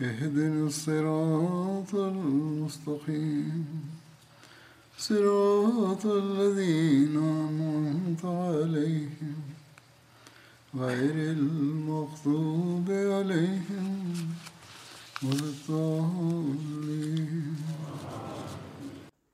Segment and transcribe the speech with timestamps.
[0.00, 3.66] اهدنا الصراط المستقيم
[4.98, 9.36] صراط الذين أنعمت عليهم
[10.74, 14.04] غير المغضوب عليهم
[15.22, 17.56] ولا الضالين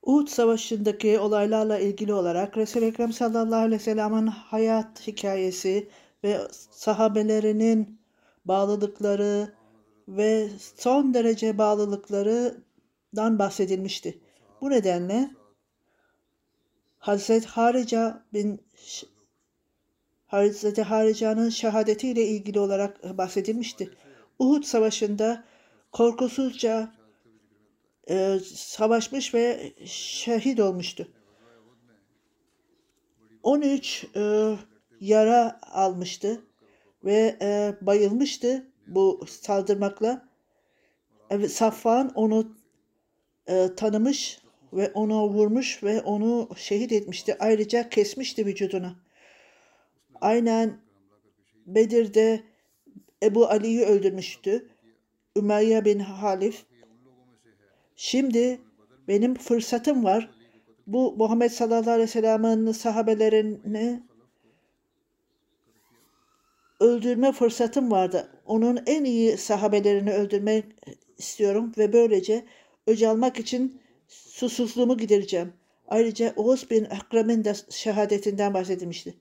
[0.09, 5.89] Uhud Savaşı'ndaki olaylarla ilgili olarak Resul-i Ekrem sallallahu aleyhi ve sellem'in hayat hikayesi
[6.23, 7.99] ve sahabelerinin
[8.45, 9.53] bağlılıkları
[10.08, 14.20] ve son derece bağlılıklarından bahsedilmişti.
[14.60, 15.30] Bu nedenle
[16.98, 18.60] Hazreti Harica bin
[20.26, 23.90] Hazreti Harica'nın şehadetiyle ilgili olarak bahsedilmişti.
[24.38, 25.44] Uhud Savaşı'nda
[25.92, 26.94] korkusuzca
[28.10, 31.08] e, savaşmış ve şehit olmuştu.
[33.42, 34.54] 13 e,
[35.00, 36.40] yara almıştı
[37.04, 40.28] ve e, bayılmıştı bu saldırmakla.
[41.30, 42.56] Evet, Safvan onu
[43.46, 44.38] e, tanımış
[44.72, 47.36] ve onu vurmuş ve onu şehit etmişti.
[47.38, 48.96] Ayrıca kesmişti vücudunu.
[50.20, 50.80] Aynen
[51.66, 52.42] Bedir'de
[53.22, 54.68] Ebu Ali'yi öldürmüştü.
[55.36, 56.64] Ümeyye bin Halif
[57.96, 58.60] Şimdi
[59.08, 60.30] benim fırsatım var.
[60.86, 64.02] Bu Muhammed sallallahu aleyhi ve sellem'in sahabelerini
[66.80, 68.33] öldürme fırsatım vardı.
[68.46, 70.64] Onun en iyi sahabelerini öldürmek
[71.18, 72.44] istiyorum ve böylece
[72.86, 75.52] öc almak için susuzluğumu gidereceğim.
[75.88, 79.14] Ayrıca Oğuz bin Akrem'in de şehadetinden bahsedilmişti.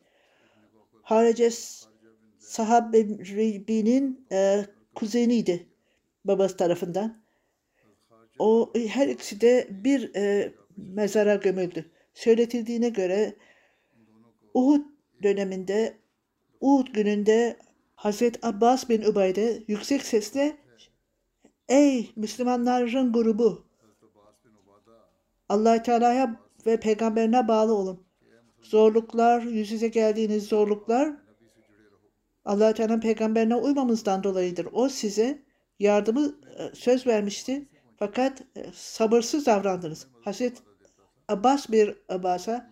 [1.02, 1.50] Harice
[2.40, 5.68] sahabinin e, kuzeniydi
[6.26, 7.24] babası tarafından.
[8.40, 11.92] O her ikisi de bir e, mezara gömüldü.
[12.14, 13.36] Söyletildiğine göre
[14.54, 14.82] Uhud
[15.24, 15.98] döneminde
[16.62, 17.58] Uhud gününde
[18.04, 20.58] Hazreti Abbas bin Übeyde yüksek sesle
[21.70, 23.66] Ey Müslümanların grubu
[25.50, 28.04] allah Teala'ya ve peygamberine bağlı olun.
[28.62, 31.14] Zorluklar, yüz yüze geldiğiniz zorluklar
[32.46, 34.68] allah Teala'nın peygamberine uymamızdan dolayıdır.
[34.72, 35.44] O size
[35.80, 37.68] yardımı e, söz vermişti.
[37.98, 40.08] Fakat e, sabırsız davrandınız.
[40.22, 40.62] Hazreti
[41.28, 42.72] Abbas bir Abbas'a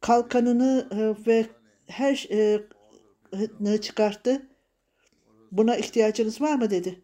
[0.00, 1.46] kalkanını e, ve
[1.86, 2.26] her
[3.80, 4.46] çıkarttı.
[5.52, 7.02] Buna ihtiyacınız var mı dedi.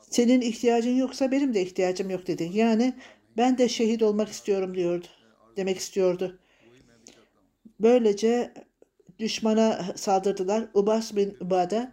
[0.00, 2.50] Senin ihtiyacın yoksa benim de ihtiyacım yok dedi.
[2.52, 2.94] Yani
[3.36, 5.06] ben de şehit olmak istiyorum diyordu.
[5.56, 6.38] Demek istiyordu.
[7.80, 8.54] Böylece
[9.18, 10.68] düşmana saldırdılar.
[10.74, 11.92] Ubas bin Ubada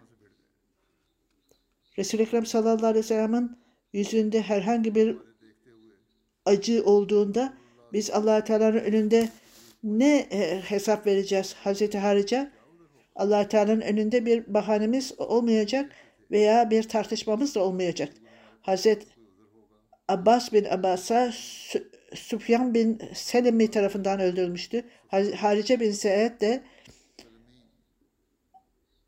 [1.98, 3.58] Resul-i Ekrem sallallahu aleyhi ve sellem'in
[3.94, 5.18] yüzünde herhangi bir
[6.46, 7.54] acı olduğunda
[7.94, 9.30] biz allah Teala'nın önünde
[9.84, 12.52] ne e, hesap vereceğiz Hazreti Harice?
[13.18, 15.92] Allah Teala'nın önünde bir bahanemiz olmayacak
[16.32, 18.14] veya bir tartışmamız da olmayacak.
[18.62, 19.08] Hazreti
[20.08, 21.32] Abbas bin Abbas'a
[22.14, 24.84] Süfyan bin Selemi tarafından öldürülmüştü.
[25.36, 26.64] Harice bin Seyyed de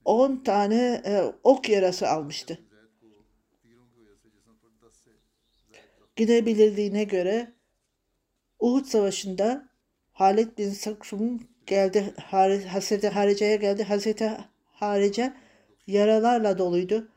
[0.05, 2.59] 10 tane e, ok yarası almıştı.
[6.15, 7.53] Gidebilirliğine göre
[8.59, 9.69] Uhud Savaşı'nda
[10.11, 12.13] Halid bin Sakrum geldi,
[12.71, 13.83] Hazreti Harice'ye geldi.
[13.83, 14.37] Hazreti
[14.71, 15.33] Harice
[15.87, 17.07] yaralarla doluydu.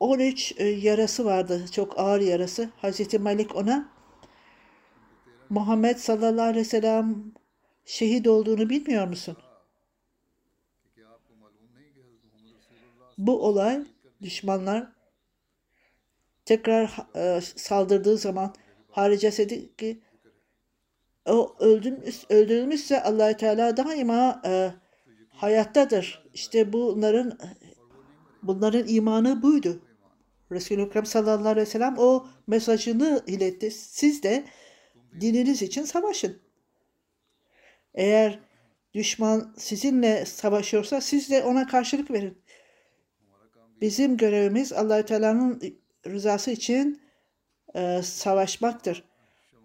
[0.00, 2.70] 13 e, yarası vardı, çok ağır yarası.
[2.76, 3.88] Hazreti Malik ona
[5.50, 7.32] Muhammed sallallahu aleyhi ve sellem
[7.84, 9.36] şehit olduğunu bilmiyor musun?
[13.18, 13.84] Bu olay
[14.22, 14.92] düşmanlar
[16.44, 18.54] tekrar e, saldırdığı zaman
[18.90, 20.00] Harice dedi ki
[21.28, 24.72] o öldürmüş, öldürülmüşse allah Teala daima e,
[25.30, 26.24] hayattadır.
[26.34, 27.38] İşte bunların
[28.42, 29.82] Bunların imanı buydu.
[30.52, 33.70] Resul-i Ekrem sallallahu aleyhi ve sellem o mesajını iletti.
[33.70, 34.44] Siz de
[35.20, 36.38] dininiz için savaşın.
[37.94, 38.38] Eğer
[38.94, 42.38] düşman sizinle savaşıyorsa siz de ona karşılık verin.
[43.80, 47.02] Bizim görevimiz Allahü Teala'nın rızası için
[47.74, 49.07] e, savaşmaktır.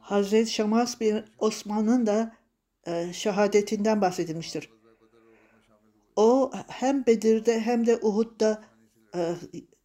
[0.03, 2.35] Hazreti Şamas bin Osman'ın da
[2.87, 4.69] e, şehadetinden bahsedilmiştir.
[6.15, 8.63] O hem Bedir'de hem de Uhud'da
[9.15, 9.35] e,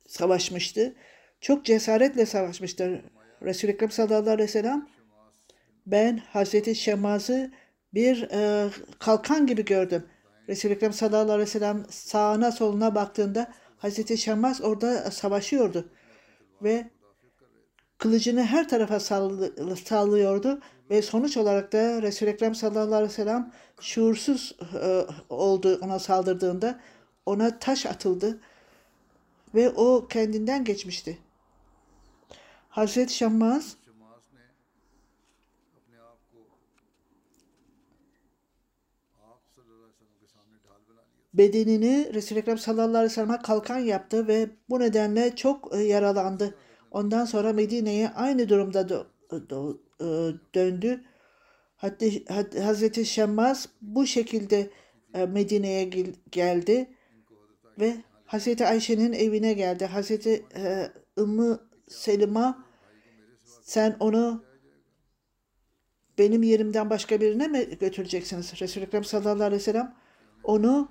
[0.07, 0.95] savaşmıştı.
[1.41, 3.01] Çok cesaretle savaşmıştır.
[3.43, 4.89] Resul-i Ekrem sallallahu aleyhi ve sellem
[5.87, 7.51] ben Hazreti Şemaz'ı
[7.95, 10.07] bir e, kalkan gibi gördüm.
[10.49, 15.93] Resul-i Ekrem sallallahu aleyhi ve sellem sağına soluna baktığında Hazreti Şemaz orada savaşıyordu.
[16.63, 16.91] Ve
[17.99, 19.01] kılıcını her tarafa
[19.85, 20.61] sallıyordu
[20.91, 26.81] ve sonuç olarak da Resul-i Ekrem sallallahu aleyhi ve sellem şuursuz e, oldu ona saldırdığında
[27.27, 28.41] ona taş atıldı
[29.55, 31.19] ve o kendinden geçmişti.
[32.69, 33.77] Hazreti Şammaz
[41.35, 46.55] bedenini Resul-i Ekrem sallallahu aleyhi ve sellem'e kalkan yaptı ve bu nedenle çok e, yaralandı.
[46.91, 49.07] Ondan sonra Medine'ye aynı durumda
[50.01, 50.05] e,
[50.55, 51.05] döndü.
[51.77, 52.07] Hatta
[52.65, 54.71] Hazreti Şemmaz bu şekilde
[55.15, 55.85] e, Medine'ye
[56.33, 56.91] geldi
[57.81, 57.97] ve
[58.27, 59.87] Hazreti Ayşe'nin evine geldi.
[59.87, 60.45] Hazreti
[61.19, 61.59] Ümmü
[61.89, 62.65] Selima
[63.63, 64.45] sen onu
[66.19, 68.61] benim yerimden başka birine mi götüreceksiniz?
[68.61, 69.95] Resul-i Ekrem sallallahu aleyhi ve sellem
[70.45, 70.89] onu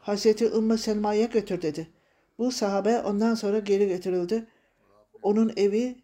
[0.00, 1.88] Hazreti Ümmü Selma'ya götür dedi.
[2.38, 4.46] Bu sahabe ondan sonra geri götürüldü.
[5.22, 6.02] Onun evi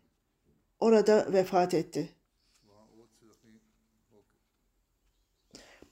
[0.81, 2.09] orada vefat etti.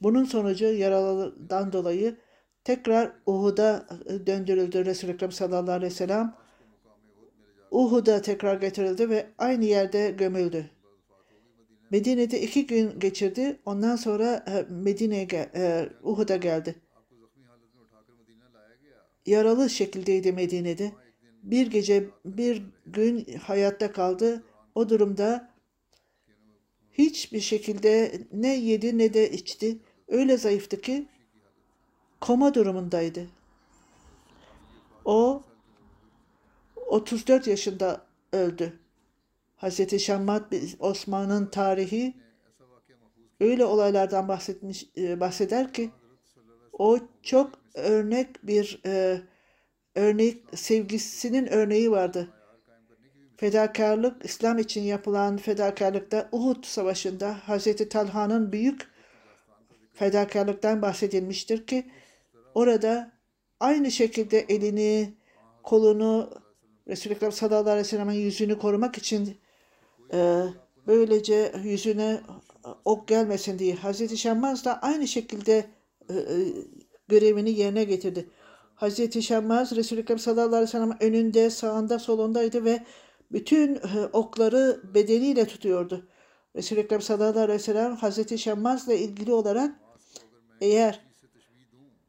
[0.03, 2.17] Bunun sonucu yaralıdan dolayı
[2.65, 3.87] tekrar Uhud'a
[4.27, 6.35] döndürüldü Resul-i Ekrem sallallahu aleyhi ve sellem.
[7.71, 10.71] Uhud'a tekrar getirildi ve aynı yerde gömüldü.
[11.91, 13.61] Medine'de iki gün geçirdi.
[13.67, 16.75] Ondan sonra e, Medine'ye e, Uhud'a geldi.
[19.27, 20.93] Yaralı şekildeydi Medine'de.
[21.47, 24.45] Bir gece, bir gün hayatta kaldı.
[24.75, 25.51] O durumda
[26.93, 29.79] hiçbir şekilde ne yedi ne de içti.
[30.09, 31.07] Öyle zayıftı ki
[32.21, 33.27] koma durumundaydı.
[35.05, 35.43] O
[36.87, 38.79] 34 yaşında öldü.
[39.57, 42.15] Hazreti Şammat Osman'ın tarihi
[43.41, 45.91] öyle olaylardan bahsetmiş e, bahseder ki
[46.73, 49.21] o çok örnek bir e,
[49.97, 52.29] örnek sevgisinin örneği vardı.
[53.37, 58.89] Fedakarlık, İslam için yapılan fedakarlıkta Uhud Savaşı'nda Hazreti Talha'nın büyük
[59.95, 61.87] fedakarlıktan bahsedilmiştir ki
[62.55, 63.13] orada
[63.61, 65.15] aynı şekilde elini,
[65.63, 66.31] kolunu
[66.89, 69.37] Resulü Ekrem sallallahu aleyhi ve sellem'in yüzünü korumak için
[70.13, 70.43] e,
[70.87, 72.21] böylece yüzüne
[72.85, 75.65] ok gelmesin diye Hazreti Şammaz da aynı şekilde
[76.11, 76.37] e, e,
[77.09, 78.31] görevini yerine getirdi.
[78.77, 82.85] Hazreti Şammaz Resulü Ekrem sallallahu aleyhi ve sellem önünde, sağında, solundaydı ve
[83.33, 86.09] bütün e, okları bedeniyle tutuyordu.
[86.57, 89.75] Resulü Ekrem sallallahu aleyhi ve sellem Hazreti Şammaz'la ilgili olarak
[90.61, 91.01] eğer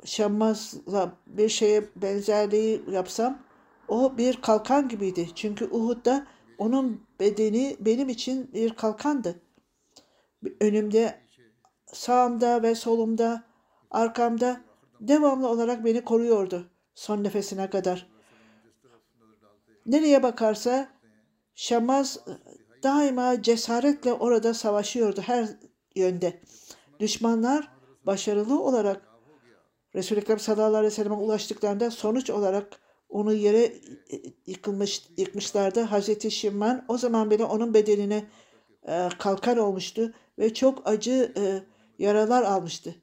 [0.06, 3.40] Şammaz'la bir şeye benzerliği yapsam
[3.88, 5.30] o bir kalkan gibiydi.
[5.36, 9.42] Çünkü Uhud'da onun bedeni benim için bir kalkandı.
[10.62, 11.20] Önümde,
[11.86, 13.44] sağımda ve solumda,
[13.92, 14.67] arkamda
[15.00, 18.10] devamlı olarak beni koruyordu son nefesine kadar.
[19.86, 20.90] Nereye bakarsa
[21.56, 22.20] Şamaz
[22.84, 25.48] daima cesaretle orada savaşıyordu her
[25.96, 26.42] yönde.
[27.00, 27.72] Düşmanlar
[28.06, 29.08] başarılı olarak
[29.96, 33.74] Resul-i Ekrem sallallahu aleyhi ve sellem'e ulaştıklarında sonuç olarak onu yere
[34.46, 35.82] yıkılmış, yıkmışlardı.
[35.82, 38.26] Hazreti Şimman o zaman bile onun bedenine
[38.88, 41.64] e, kalkan olmuştu ve çok acı e,
[42.04, 42.96] yaralar almıştı.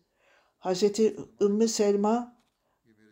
[0.65, 2.37] Hazreti Ümmü Selma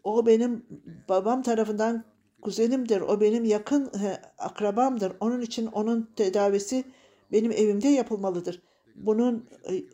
[0.05, 0.67] o benim
[1.09, 2.05] babam tarafından
[2.43, 3.01] kuzenimdir.
[3.01, 3.91] O benim yakın
[4.39, 5.13] akrabamdır.
[5.21, 6.85] Onun için onun tedavisi
[7.33, 8.63] benim evimde yapılmalıdır.
[8.95, 9.85] Bunun e,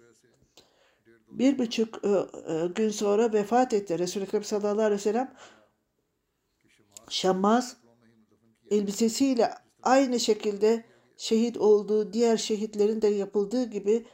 [1.30, 3.98] bir buçuk e, e, gün sonra vefat etti.
[3.98, 5.34] Resulü Ekrem sallallahu aleyhi ve sellem
[7.08, 7.76] Şammaz
[8.70, 9.50] elbisesiyle
[9.82, 10.84] aynı şekilde
[11.16, 14.06] şehit olduğu diğer şehitlerin de yapıldığı gibi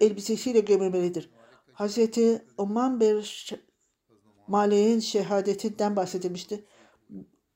[0.00, 1.35] elbisesiyle gömülmelidir.
[1.76, 3.50] Hazreti Oman bir
[4.46, 6.64] Male'nin şehadetinden bahsedilmişti.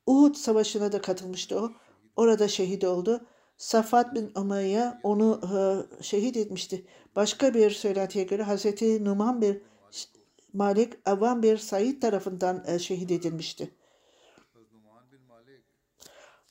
[0.07, 1.73] Uhud Savaşı'na da katılmıştı o.
[2.17, 3.27] Orada şehit oldu.
[3.57, 6.87] Safat bin Umayya onu e, şehit etmişti.
[7.17, 9.63] Başka bir söylentiye göre Hazreti Numan bir
[10.53, 13.75] Malik Avam bir Said tarafından e, şehit edilmişti.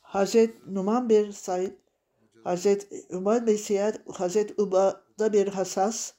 [0.02, 1.72] Hazret Numan bir Said,
[2.44, 6.14] Hazret Umar bin Siyad, Hazret Uba'da bir hassas,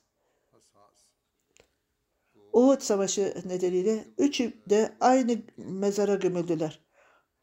[2.53, 6.81] Uhud Savaşı nedeniyle üçü de aynı mezara gömüldüler.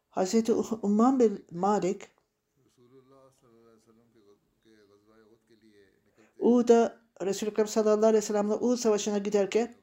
[0.08, 2.08] Hazreti Umman bin Malik
[6.38, 9.74] Uhud'a Resulü Ekrem sallallahu aleyhi ve sellem'le Uhud Savaşı'na giderken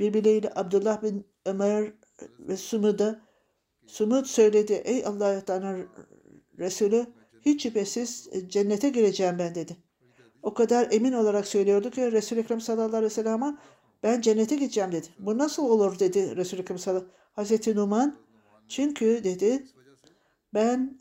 [0.00, 1.92] birbirleriyle Abdullah bin Ömer
[2.38, 3.20] ve Sumud'a
[3.86, 4.72] Sumud söyledi.
[4.72, 5.76] Ey Allah Teala
[6.58, 7.06] Resulü
[7.40, 9.76] hiç şüphesiz cennete gireceğim ben dedi.
[10.42, 13.56] O kadar emin olarak söylüyordu ki Resul-i Ekrem sallallahu aleyhi ve sellem'e
[14.02, 15.06] ben cennete gideceğim dedi.
[15.18, 16.64] Bu nasıl olur dedi Resul-i
[17.32, 18.16] Hazreti Numan
[18.68, 19.64] çünkü dedi
[20.54, 21.00] ben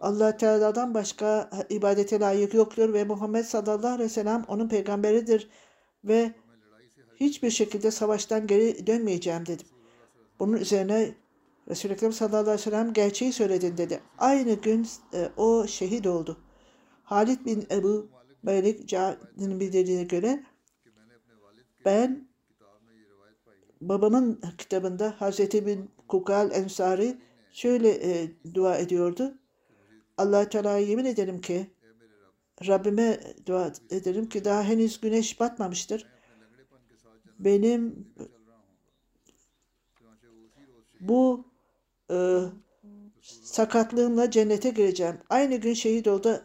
[0.00, 5.48] Allah Teala'dan başka ibadete layık yoktur ve Muhammed sallallahu aleyhi ve sellem onun peygamberidir
[6.04, 6.32] ve
[7.16, 9.66] hiçbir şekilde savaştan geri dönmeyeceğim dedim.
[10.38, 11.14] Bunun üzerine
[11.68, 14.00] Resul-i Ekrem sallallahu aleyhi ve sellem gerçeği söyledin dedi.
[14.18, 16.38] Aynı gün e, o şehit oldu.
[17.04, 18.08] Halid bin Ebu
[18.42, 20.44] Melik Cahil'in bildirdiğine göre
[21.84, 22.28] ben
[23.80, 27.16] babamın kitabında Hazreti bin Kukal Ensari
[27.52, 29.38] şöyle e, dua ediyordu.
[30.18, 31.70] Allah Teala'ya yemin ederim ki
[32.66, 36.06] Rabbime dua ederim ki daha henüz güneş batmamıştır.
[37.38, 38.08] Benim
[41.00, 41.46] bu
[42.10, 42.40] e,
[43.42, 45.18] sakatlığımla cennete gireceğim.
[45.30, 46.44] Aynı gün şehit oldu.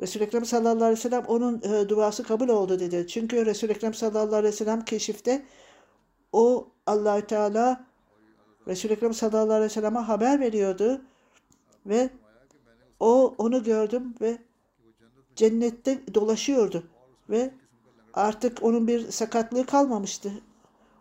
[0.00, 3.06] Resul-i Ekrem sallallahu aleyhi ve sellem onun e, duası kabul oldu dedi.
[3.08, 5.42] Çünkü Resul-i Ekrem sallallahu aleyhi ve sellem keşifte
[6.32, 7.84] o allah Teala
[8.68, 11.00] Resul-i Ekrem sallallahu aleyhi ve sellem'e haber veriyordu
[11.86, 12.10] ve
[13.00, 14.38] o onu gördüm ve
[15.36, 16.82] cennette dolaşıyordu
[17.30, 17.50] ve
[18.14, 20.32] artık onun bir sakatlığı kalmamıştı.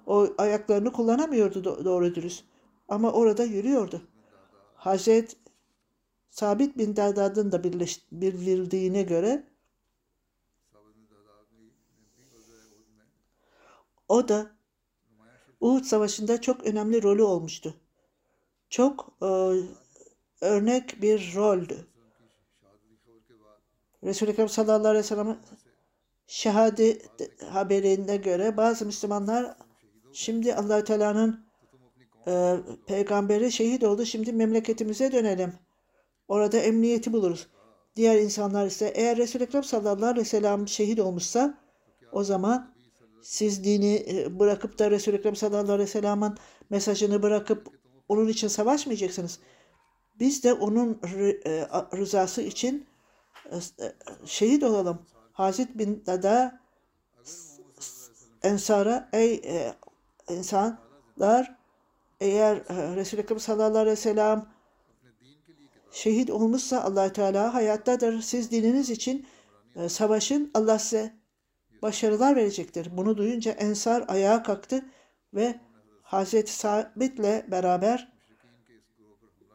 [0.07, 2.43] O ayaklarını kullanamıyordu doğru dürüst.
[2.89, 4.01] Ama orada yürüyordu.
[4.75, 5.35] Hazret
[6.39, 7.63] Sabit bin Dadad'ın da
[8.11, 9.43] bildirdiğine göre
[14.07, 14.51] o da
[15.59, 17.75] Uhud Savaşı'nda çok önemli rolü olmuştu.
[18.69, 19.25] Çok e,
[20.41, 21.87] örnek bir roldü.
[24.03, 25.37] Resul-i Ekrem sallallahu aleyhi ve sellem'in
[26.27, 27.09] şehadet
[27.43, 29.57] haberine göre bazı Müslümanlar
[30.13, 31.45] şimdi allah Teala'nın
[32.27, 34.05] e, peygamberi şehit oldu.
[34.05, 35.68] Şimdi memleketimize dönelim.
[36.29, 37.47] Orada emniyeti buluruz.
[37.95, 41.57] Diğer insanlar ise eğer Resul-i Ekrem sallallahu aleyhi ve sellem şehit olmuşsa
[42.11, 42.73] o zaman
[43.21, 46.33] siz dini e, bırakıp da Resul-i Ekrem sallallahu aleyhi ve sellem'in
[46.69, 47.67] mesajını bırakıp
[48.09, 49.39] onun için savaşmayacaksınız.
[50.19, 51.67] Biz de onun e,
[51.97, 52.87] rızası için
[53.51, 53.57] e,
[54.25, 55.05] şehit olalım.
[55.31, 56.59] Hazret bin Dada
[58.43, 59.41] Ensara ey
[60.29, 61.55] insanlar
[62.19, 62.57] eğer
[62.95, 64.45] Resul-i Ekrem sallallahu aleyhi ve sellem
[65.91, 68.21] şehit olmuşsa allah Teala hayattadır.
[68.21, 69.25] Siz dininiz için
[69.87, 70.51] savaşın.
[70.53, 71.13] Allah size
[71.81, 72.97] başarılar verecektir.
[72.97, 74.85] Bunu duyunca Ensar ayağa kalktı
[75.33, 75.59] ve
[76.01, 78.11] Hazreti Sabit'le beraber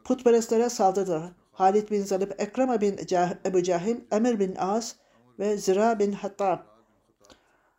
[0.03, 1.31] putperestlere saldırdılar.
[1.51, 4.95] Halid bin Zalib, Ekrema bin Cah Ebu Cahil, Emir bin Az
[5.39, 6.59] ve Zira bin Hattab.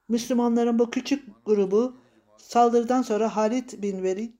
[0.09, 1.97] Müslümanların bu küçük grubu
[2.37, 4.33] saldırıdan sonra Halid bin Velid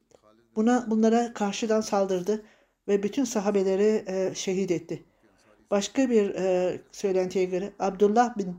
[0.57, 2.43] buna bunlara karşıdan saldırdı
[2.89, 5.05] ve bütün sahabeleri e, şehit etti.
[5.71, 8.57] Başka bir e, söylentiye göre Abdullah bin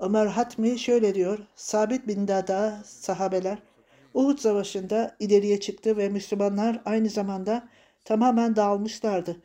[0.00, 1.38] Ömer Hatmi şöyle diyor.
[1.54, 3.58] Sabit bin Dada sahabeler
[4.14, 7.68] Uhud Savaşı'nda ileriye çıktı ve Müslümanlar aynı zamanda
[8.04, 9.42] tamamen dağılmışlardı.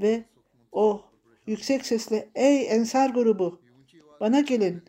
[0.00, 0.24] Ve
[0.72, 1.02] o
[1.46, 3.60] yüksek sesle ey Ensar grubu
[4.20, 4.84] bana gelin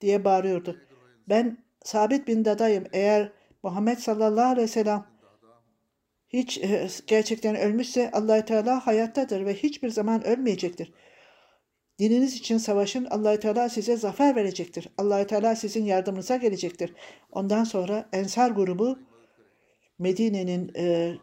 [0.00, 0.80] diye bağırıyordu.
[1.28, 2.84] Ben Sabit bin Dada'yım.
[2.92, 5.04] Eğer Muhammed sallallahu aleyhi ve sellem
[6.32, 10.92] hiç e, gerçekten ölmüşse allah Teala hayattadır ve hiçbir zaman ölmeyecektir.
[11.98, 13.04] Dininiz için savaşın.
[13.04, 14.88] allah Teala size zafer verecektir.
[14.98, 16.94] allah Teala sizin yardımınıza gelecektir.
[17.32, 18.98] Ondan sonra Ensar grubu
[19.98, 21.14] Medine'nin e,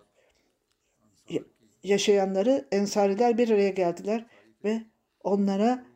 [1.84, 4.25] yaşayanları Ensariler bir araya geldiler
[4.63, 4.82] ve
[5.24, 5.88] onlara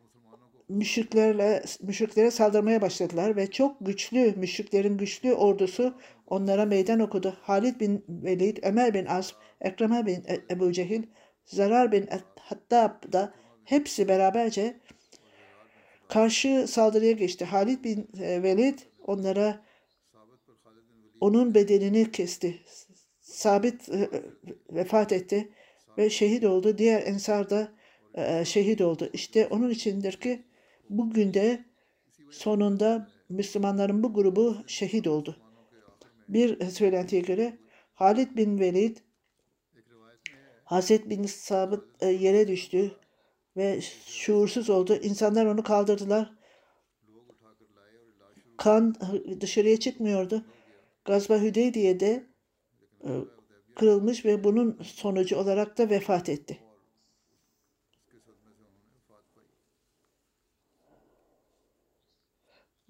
[0.74, 5.94] müşriklerle müşriklere saldırmaya başladılar ve çok güçlü müşriklerin güçlü ordusu
[6.26, 7.36] onlara meydan okudu.
[7.42, 11.02] Halid bin Velid, Ömer bin As, Ekreme bin e- Ebu Cehil,
[11.44, 14.80] Zarar bin Hattab da hepsi beraberce
[16.08, 17.44] karşı saldırıya geçti.
[17.44, 19.64] Halid bin e, Velid onlara
[21.20, 22.60] onun bedenini kesti.
[23.20, 24.08] Sabit e,
[24.70, 25.52] vefat etti
[25.98, 26.78] ve şehit oldu.
[26.78, 27.72] Diğer ensar da
[28.44, 29.10] şehit oldu.
[29.12, 30.42] İşte onun içindir ki
[30.90, 31.64] bugün de
[32.30, 35.36] sonunda Müslümanların bu grubu şehit oldu.
[36.28, 37.58] Bir söylentiye göre
[37.94, 38.96] Halid bin Velid
[40.64, 42.92] Hazret bin Sabit e, yere düştü
[43.56, 44.96] ve şuursuz oldu.
[45.02, 46.34] İnsanlar onu kaldırdılar.
[48.56, 48.94] Kan
[49.40, 50.44] dışarıya çıkmıyordu.
[51.04, 52.26] Gazba Hüdeybiye'de
[53.04, 53.10] e,
[53.76, 56.63] kırılmış ve bunun sonucu olarak da vefat etti.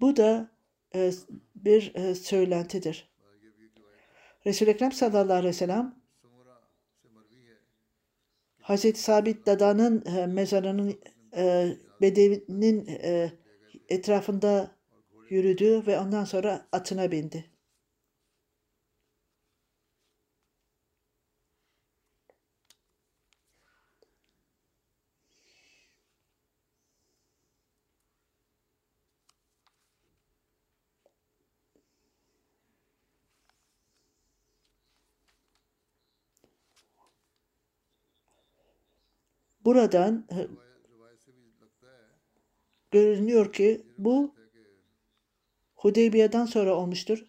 [0.01, 0.51] Bu da
[0.95, 1.11] e,
[1.55, 3.09] bir e, söylentidir.
[4.45, 5.95] Resul-i Ekrem sallallahu aleyhi ve sellem
[8.61, 10.99] Hazreti Sabit Dada'nın e, mezarının
[11.37, 13.31] e, Bedevi'nin e,
[13.89, 14.71] etrafında
[15.29, 17.54] yürüdü ve ondan sonra atına bindi.
[39.65, 40.27] Buradan
[42.91, 44.35] görünüyor ki bu
[45.75, 47.25] Hudeybiye'den sonra olmuştur.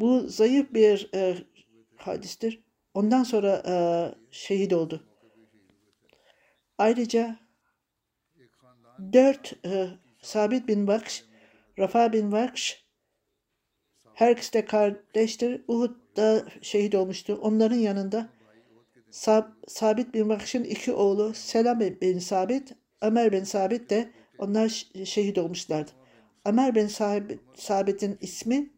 [0.00, 1.36] Bu zayıf bir e,
[1.96, 2.64] hadistir.
[2.94, 3.74] Ondan sonra e,
[4.30, 5.06] şehit oldu.
[6.78, 7.36] Ayrıca
[9.12, 9.88] dört e,
[10.22, 11.24] Sabit bin Vakş,
[11.78, 12.84] Rafa bin Vakş
[14.14, 15.64] her ikisi de kardeştir.
[15.68, 17.38] Uhud'da şehit olmuştu.
[17.42, 18.28] Onların yanında
[19.10, 25.38] Sab Sabit bin Vakş'ın iki oğlu Selam bin Sabit, Ömer bin Sabit de onlar şehit
[25.38, 25.90] olmuşlardı.
[26.44, 28.70] Ömer bin Sabit, Sabit'in ismi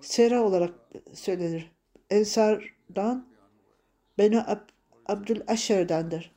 [0.00, 0.74] Sera olarak
[1.14, 1.72] söylenir.
[2.10, 3.32] Ensar'dan
[4.18, 4.60] Beni Ab
[5.06, 6.32] Abdül Aşer'dendir.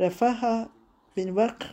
[0.00, 0.68] Refaha
[1.16, 1.66] bin Vak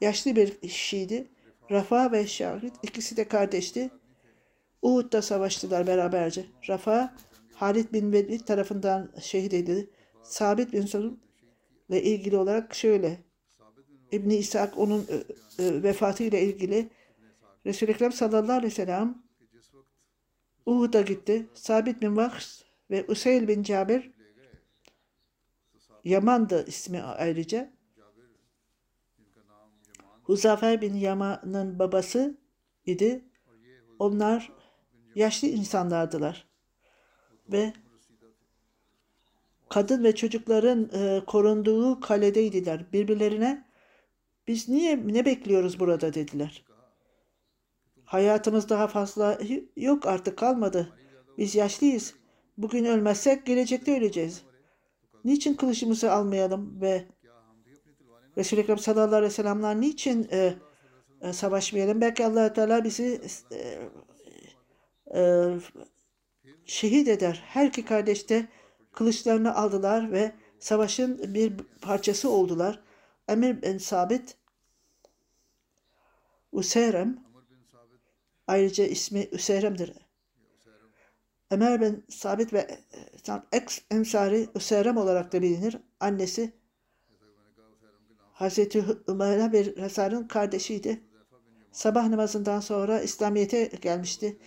[0.00, 1.28] yaşlı bir kişiydi.
[1.70, 3.90] Rafa ve Şahit ikisi de kardeşti.
[4.82, 6.46] Uhud'da savaştılar beraberce.
[6.68, 7.14] Rafa
[7.58, 9.90] Halid bin Velid tarafından şehit edildi.
[10.22, 11.20] Sabit bin Salim
[11.88, 13.24] ile ilgili olarak şöyle.
[14.12, 15.14] İbni İshak onun e,
[15.64, 16.90] e, vefatı ile ilgili
[17.66, 19.22] Resul-i Ekrem sallallahu aleyhi ve sellem
[20.66, 21.46] Uhud'a gitti.
[21.54, 24.10] Sabit bin Vaks ve Useyl bin Cabir
[26.04, 27.72] Yaman'dı ismi ayrıca.
[30.22, 32.38] Huzafer bin Yaman'ın babası
[32.86, 33.24] idi.
[33.98, 34.52] Onlar
[35.14, 36.47] yaşlı insanlardılar.
[37.52, 37.72] Ve
[39.68, 42.92] kadın ve çocukların e, korunduğu kaledeydiler.
[42.92, 43.64] Birbirlerine
[44.48, 46.64] biz niye ne bekliyoruz burada dediler.
[48.04, 49.38] Hayatımız daha fazla
[49.76, 50.92] yok artık kalmadı.
[51.38, 52.14] Biz yaşlıyız.
[52.58, 54.42] Bugün ölmezsek gelecekte öleceğiz.
[55.24, 57.04] Niçin kılıcımızı almayalım ve
[58.36, 60.54] Resul-i Ekrem sallallahu aleyhi ve sellem'ler niçin e,
[61.20, 62.00] e, savaşmayalım?
[62.00, 63.20] Belki allah Teala bizi
[63.52, 63.88] e,
[65.18, 65.54] e,
[66.64, 67.42] şehit eder.
[67.46, 68.48] Her iki kardeş de
[68.92, 72.82] kılıçlarını aldılar ve savaşın bir parçası oldular.
[73.28, 74.36] Emir bin Sabit
[76.52, 77.24] Useyrem
[78.46, 79.92] ayrıca ismi Useyrem'dir.
[81.50, 82.80] Ömer bin Sabit ve
[83.52, 85.78] ex Ensari Useyrem olarak da bilinir.
[86.00, 86.52] Annesi
[88.32, 91.02] Hazreti Ömer'e bir Resar'ın kardeşiydi.
[91.72, 94.38] Sabah namazından sonra İslamiyet'e gelmişti.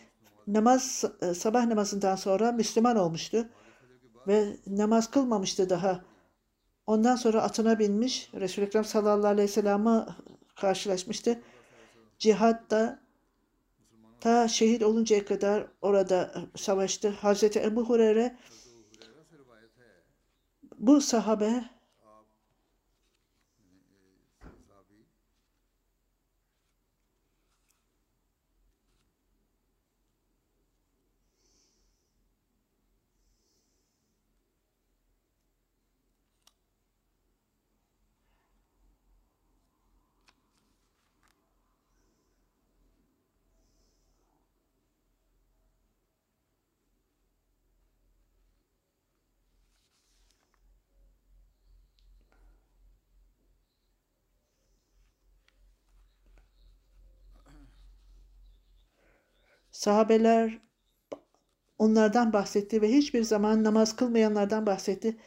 [0.51, 3.49] Namaz sabah namazından sonra Müslüman olmuştu
[4.27, 6.01] ve namaz kılmamıştı daha.
[6.87, 10.05] Ondan sonra atına binmiş Resul-i Ekrem sallallahu aleyhi ve sellem'e
[10.55, 11.41] karşılaşmıştı.
[12.19, 12.99] Cihatta
[14.19, 17.09] ta şehit oluncaya kadar orada savaştı.
[17.09, 18.37] Hazreti Ebu Hureyre
[20.77, 21.63] bu sahabe
[59.81, 60.59] Sahabeler
[61.77, 65.17] onlardan bahsetti ve hiçbir zaman namaz kılmayanlardan bahsetti.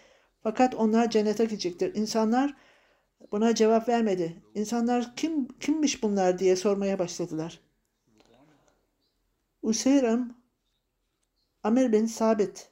[0.42, 1.94] Fakat onlar cennete gidecektir.
[1.94, 2.56] İnsanlar
[3.32, 4.42] buna cevap vermedi.
[4.54, 7.60] İnsanlar kim kimmiş bunlar diye sormaya başladılar.
[9.62, 10.34] Useyram
[11.62, 12.70] Amir bin Sabit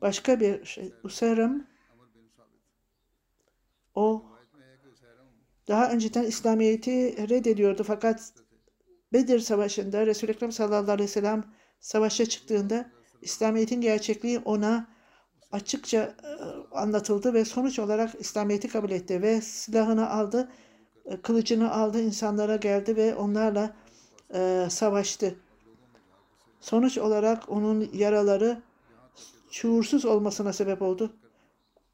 [0.00, 0.94] başka bir şey.
[1.04, 1.66] Useyram
[3.94, 4.24] o
[5.68, 8.43] daha önceden İslamiyet'i reddediyordu fakat
[9.14, 11.44] Bedir Savaşı'nda Resul-i Ekrem sallallahu aleyhi ve sellem
[11.80, 12.90] savaşa çıktığında
[13.22, 14.86] İslamiyet'in gerçekliği ona
[15.52, 16.30] açıkça e,
[16.76, 20.48] anlatıldı ve sonuç olarak İslamiyet'i kabul etti ve silahını aldı,
[21.04, 23.76] e, kılıcını aldı, insanlara geldi ve onlarla
[24.34, 25.36] e, savaştı.
[26.60, 28.62] Sonuç olarak onun yaraları
[29.50, 31.16] şuursuz olmasına sebep oldu.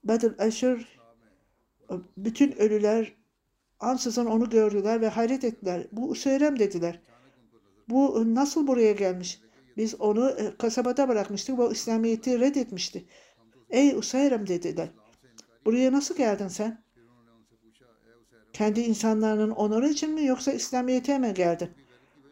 [0.04, 1.00] Bedr Eşir
[2.16, 3.14] bütün ölüler
[3.80, 5.86] ansızın onu gördüler ve hayret ettiler.
[5.92, 7.00] Bu Useyrem dediler.
[7.90, 9.40] Bu nasıl buraya gelmiş?
[9.76, 13.04] Biz onu e, kasabada bırakmıştık ve İslamiyet'i reddetmişti.
[13.70, 14.88] Ey Useyrem dediler.
[15.64, 16.84] Buraya nasıl geldin sen?
[18.52, 21.70] Kendi insanlarının onuru için mi yoksa İslamiyet'e mi geldin?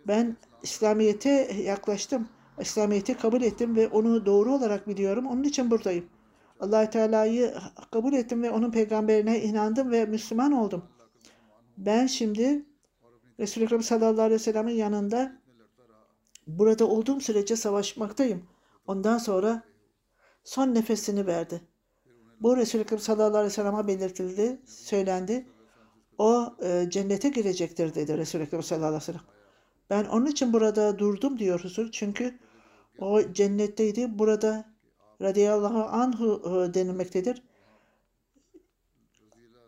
[0.07, 1.31] Ben İslamiyet'e
[1.64, 2.29] yaklaştım.
[2.61, 5.27] İslamiyet'i kabul ettim ve onu doğru olarak biliyorum.
[5.27, 6.05] Onun için buradayım.
[6.61, 7.55] allah Teala'yı
[7.90, 10.85] kabul ettim ve onun peygamberine inandım ve Müslüman oldum.
[11.79, 12.66] Ben şimdi
[13.40, 15.40] Resulü Ekrem sallallahu aleyhi ve sellem'in yanında
[16.48, 18.46] burada olduğum sürece savaşmaktayım.
[18.87, 19.62] Ondan sonra
[20.44, 21.61] son nefesini verdi.
[22.40, 25.46] Bu Resulü Ekrem sallallahu aleyhi ve sellem'e belirtildi, söylendi.
[26.18, 29.20] O e, cennete girecektir dedi Resulü Ekrem sallallahu aleyhi ve sellem.
[29.90, 31.90] Ben onun için burada durdum diyor Resul.
[31.92, 32.38] Çünkü
[32.98, 34.18] o cennetteydi.
[34.18, 34.64] Burada
[35.22, 37.42] radıyallahu anhu e, denilmektedir.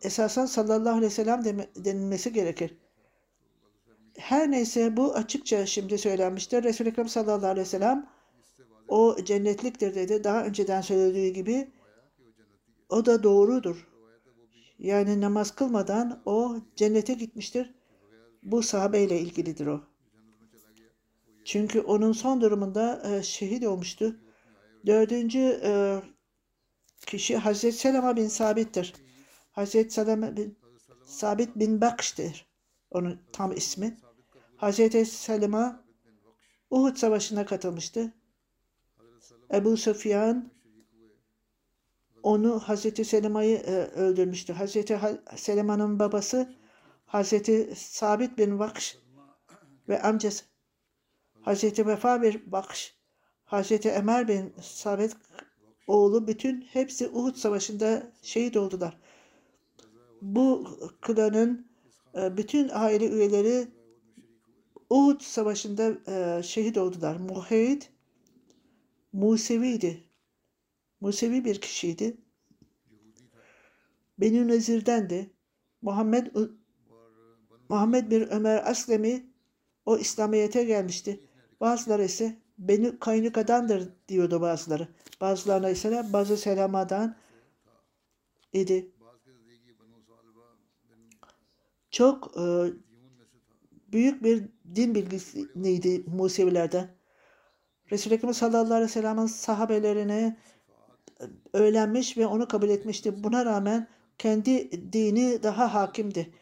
[0.03, 1.45] Esasen sallallahu aleyhi ve sellem
[1.77, 2.79] denilmesi gerekir.
[4.21, 6.63] Her neyse bu açıkça şimdi söylenmiştir.
[6.65, 8.07] Resul-i Ekrem sallallahu aleyhi ve sellem
[8.89, 10.25] o cennetliktir dedi.
[10.25, 11.71] Daha önceden söylediği gibi
[12.89, 13.89] o da doğrudur.
[14.79, 17.75] Yani namaz kılmadan o cennete gitmiştir.
[18.43, 19.81] Bu sahabeyle ilgilidir o.
[21.45, 24.17] Çünkü onun son durumunda e, şehit olmuştu.
[24.87, 26.01] Dördüncü e,
[27.07, 28.95] kişi Hazreti Selama bin Sabit'tir.
[29.51, 30.59] Hazreti Selama bin
[31.05, 32.47] Sabit bin Bakş'tir.
[32.91, 33.97] Onun tam ismi.
[34.61, 35.85] Hazreti Selama
[36.71, 38.13] Uhud Savaşı'na katılmıştı.
[39.55, 40.51] Ebu Sufyan
[42.23, 44.53] onu Hazreti Selima'yı e, öldürmüştü.
[44.53, 45.01] Hazreti
[45.37, 46.55] Selima'nın babası
[47.07, 48.99] Hazreti Sabit bin Vakş
[49.89, 50.45] ve amcası
[51.41, 52.97] Hazreti Vefa bir bakış,
[53.45, 55.17] Hazreti Ömer bin Sabit
[55.87, 59.01] oğlu bütün hepsi Uhud Savaşı'nda şehit oldular.
[60.23, 60.69] Bu
[61.01, 61.71] klanın
[62.15, 63.80] e, bütün aile üyeleri
[64.91, 67.17] Uhud Savaşı'nda e, şehit oldular.
[67.17, 67.83] Muhayyid
[69.13, 70.05] Musevi'ydi.
[71.01, 72.17] Musevi bir kişiydi.
[74.19, 75.31] Beni Nezir'dendi.
[75.83, 76.27] Muhammed
[77.69, 79.27] Muhammed bir Ömer Aslemi
[79.87, 81.21] o İslamiyet'e gelmişti.
[81.61, 84.89] Bazıları ise beni kaynıkadandır diyordu bazıları.
[85.21, 87.17] Bazılarına ise bazı selamadan
[88.53, 88.93] idi.
[91.91, 92.43] Çok e,
[93.93, 96.91] büyük bir din bilgisiydi Musevilerden.
[97.91, 100.37] Resul-i Ekrem sallallahu aleyhi ve sellem'in sahabelerini
[101.21, 103.25] e, öğrenmiş ve onu kabul etmişti.
[103.25, 106.35] Buna rağmen kendi dini daha hakimdi.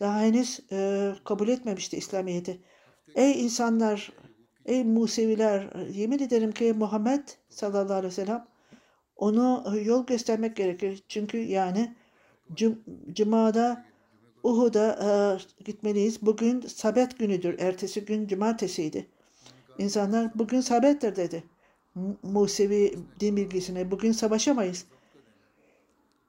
[0.00, 2.60] Daha henüz e, kabul etmemişti İslamiyet'i.
[3.14, 4.12] Ey insanlar
[4.64, 8.46] Ey Museviler yemin ederim ki Muhammed sallallahu aleyhi ve sellem
[9.16, 11.04] onu yol göstermek gerekir.
[11.08, 11.96] Çünkü yani
[12.54, 13.84] cum Cuma'da
[14.44, 16.22] Uhud'a e, gitmeliyiz.
[16.22, 17.58] Bugün sabet günüdür.
[17.58, 19.06] Ertesi gün cumartesiydi.
[19.78, 21.44] İnsanlar bugün sabettir dedi.
[22.22, 24.84] Musevi din bilgisine bugün savaşamayız.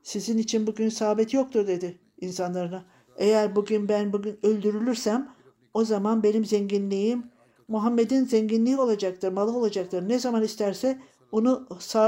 [0.04, 2.86] Sizin için bugün sabit yoktur dedi insanlarına.
[3.18, 5.30] Eğer bugün ben bugün öldürülürsem
[5.74, 7.24] o zaman benim zenginliğim
[7.68, 10.10] Muhammed'in zenginliği olacaktır, malı olacaktır.
[10.10, 11.02] Ne zaman isterse
[11.32, 12.00] onu e,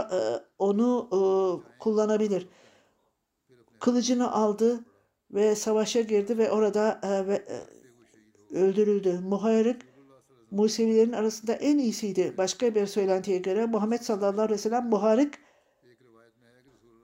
[0.59, 1.19] onu e,
[1.79, 2.47] kullanabilir.
[3.79, 4.85] Kılıcını aldı
[5.31, 9.19] ve savaşa girdi ve orada e, öldürüldü.
[9.19, 9.81] Muharrik
[10.51, 12.33] Musevilerin arasında en iyisiydi.
[12.37, 15.33] Başka bir söylentiye göre Muhammed sallallahu aleyhi ve sellem Muharrik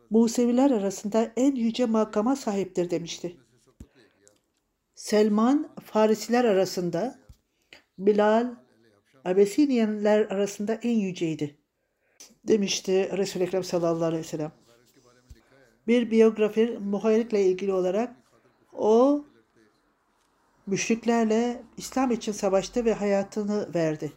[0.10, 3.38] Museviler arasında en yüce makama sahiptir demişti.
[4.96, 7.20] Selman Farisiler arasında
[7.98, 8.56] Bilal,
[9.26, 11.58] Abesiniyenler arasında en yüceydi.
[12.48, 14.52] Demişti Resul-i Ekrem sallallahu aleyhi ve sellem.
[15.88, 18.16] Bir biyografi Muhayrik'le ilgili olarak
[18.74, 19.26] o
[20.68, 24.12] müşriklerle İslam için savaştı ve hayatını verdi.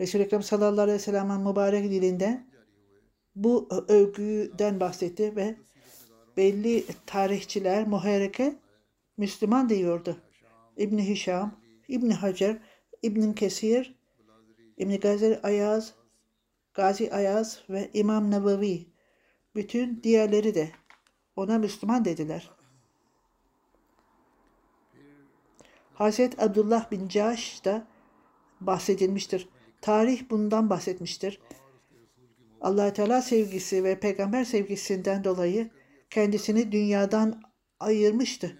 [0.00, 2.44] Resul-i Ekrem sallallahu aleyhi ve sellem'in mübarek dilinde
[3.36, 5.56] bu övgüden bahsetti ve
[6.36, 8.56] belli tarihçiler Muhayrik'e
[9.16, 10.16] Müslüman diyordu.
[10.76, 12.58] İbn Hişam, İbn Hacer,
[13.02, 13.94] İbn Kesir,
[14.76, 15.94] İbn Gazi Ayaz,
[16.74, 18.93] Gazi Ayaz ve İmam Nebevi
[19.54, 20.70] bütün diğerleri de
[21.36, 22.50] ona Müslüman dediler.
[25.94, 27.86] Hazret Abdullah bin Caş da
[28.60, 29.48] bahsedilmiştir.
[29.80, 31.40] Tarih bundan bahsetmiştir.
[32.60, 35.70] allah Teala sevgisi ve peygamber sevgisinden dolayı
[36.10, 37.42] kendisini dünyadan
[37.80, 38.58] ayırmıştı.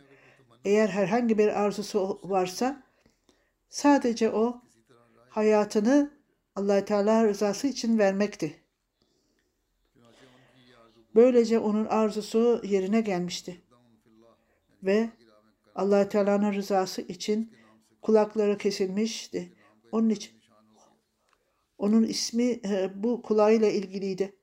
[0.65, 2.83] Eğer herhangi bir arzusu varsa
[3.69, 4.63] sadece o
[5.29, 6.11] hayatını
[6.57, 8.64] allah Teala rızası için vermekti.
[11.15, 13.61] Böylece onun arzusu yerine gelmişti.
[14.83, 15.11] Ve
[15.75, 17.53] allah Teala'nın rızası için
[18.03, 19.53] kulakları kesilmişti.
[19.93, 20.33] Onun için
[21.79, 24.37] onun ismi e, bu kulağıyla ilgiliydi.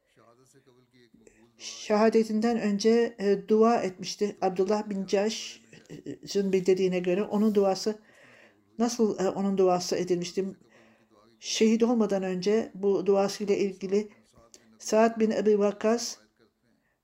[1.58, 4.38] Şehadetinden önce e, dua etmişti.
[4.42, 8.00] Abdullah bin Caş'ın bildirdiğine göre onun duası
[8.80, 10.46] nasıl e, onun duası edilmişti?
[11.40, 14.10] Şehit olmadan önce bu duasıyla ilgili
[14.80, 16.18] Saad bin Ebi Vakkas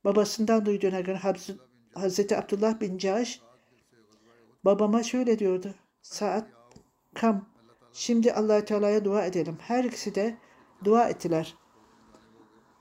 [0.07, 1.19] babasından duyduğuna göre
[1.93, 3.41] Hazreti Abdullah bin Caş
[4.65, 5.73] babama şöyle diyordu.
[6.01, 6.47] Saat
[7.13, 7.49] kam
[7.93, 9.57] şimdi allah Teala'ya dua edelim.
[9.61, 10.37] Her ikisi de
[10.83, 11.55] dua ettiler.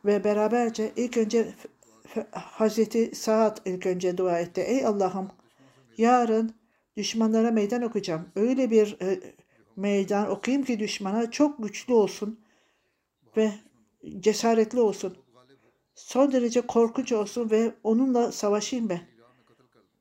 [0.04, 1.54] Ve beraberce ilk önce
[2.32, 4.60] Hazreti Saad ilk önce dua etti.
[4.60, 5.30] Ey Allah'ım
[5.96, 6.54] yarın
[6.96, 8.28] düşmanlara meydan okuyacağım.
[8.36, 9.34] Öyle bir e,
[9.76, 12.40] meydan okuyayım ki düşmana çok güçlü olsun
[13.36, 13.52] ve
[14.20, 15.25] cesaretli olsun.
[15.96, 19.00] Son derece korkunç olsun ve onunla savaşayım ben.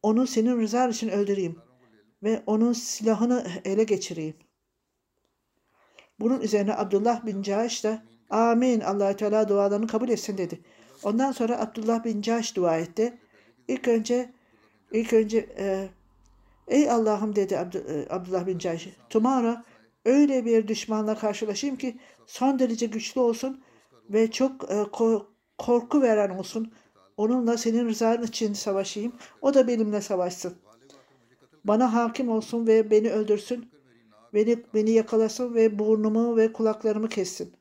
[0.03, 1.59] Onu senin rızan için öldüreyim
[2.23, 4.35] ve onun silahını ele geçireyim.
[6.19, 10.61] Bunun üzerine Abdullah bin Caş da amin allah Teala dualarını kabul etsin dedi.
[11.03, 13.17] Ondan sonra Abdullah bin Caş dua etti.
[13.67, 14.33] İlk önce
[14.91, 15.89] ilk önce e,
[16.67, 18.89] ey Allah'ım dedi Abd e, Abdullah bin Caş.
[19.09, 19.63] Tomorrow
[20.05, 23.63] öyle bir düşmanla karşılaşayım ki son derece güçlü olsun
[24.09, 24.83] ve çok e,
[25.57, 26.73] korku veren olsun.
[27.17, 29.13] Onunla senin rızan için savaşayım.
[29.41, 30.55] O da benimle savaşsın.
[31.63, 33.69] Bana hakim olsun ve beni öldürsün.
[34.33, 37.53] Beni, beni yakalasın ve burnumu ve kulaklarımı kessin.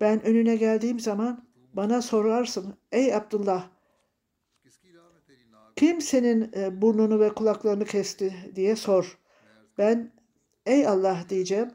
[0.00, 2.74] Ben önüne geldiğim zaman bana sorarsın.
[2.92, 3.68] Ey Abdullah
[5.78, 9.18] kim senin e, burnunu ve kulaklarını kesti diye sor.
[9.78, 10.12] Ben
[10.66, 11.70] ey Allah diyeceğim.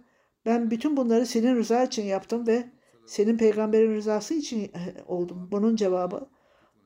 [0.46, 2.64] Ben bütün bunları senin rıza için yaptım ve
[3.06, 5.48] senin peygamberin rızası için e, oldum.
[5.52, 6.30] Bunun cevabı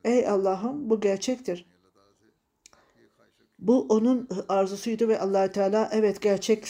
[0.04, 1.66] ey Allah'ım bu gerçektir.
[3.58, 6.66] Bu onun arzusuydu ve allah Teala evet gerçek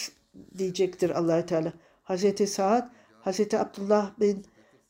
[0.59, 1.73] diyecektir allah Teala.
[2.03, 2.89] Hazreti Saad,
[3.21, 4.47] Hazreti Abdullah bin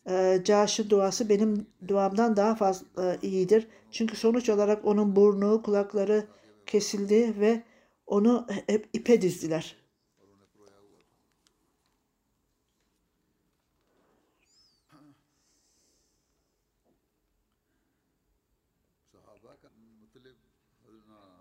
[0.09, 3.69] e, Caş'ın duası benim duamdan daha fazla e, iyidir.
[3.91, 6.27] Çünkü sonuç olarak onun burnu, kulakları
[6.67, 7.63] kesildi ve
[8.07, 9.77] onu hep ipe dizdiler.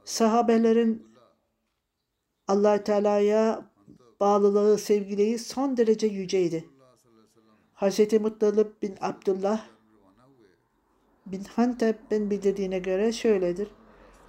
[0.07, 1.07] Sahabelerin
[2.47, 3.65] allah Teala'ya
[4.19, 6.69] bağlılığı, sevgiliği son derece yüceydi.
[7.75, 8.13] Hz.
[8.13, 9.65] Muttalip bin Abdullah
[11.25, 13.67] bin Hanteb'in bildirdiğine göre şöyledir.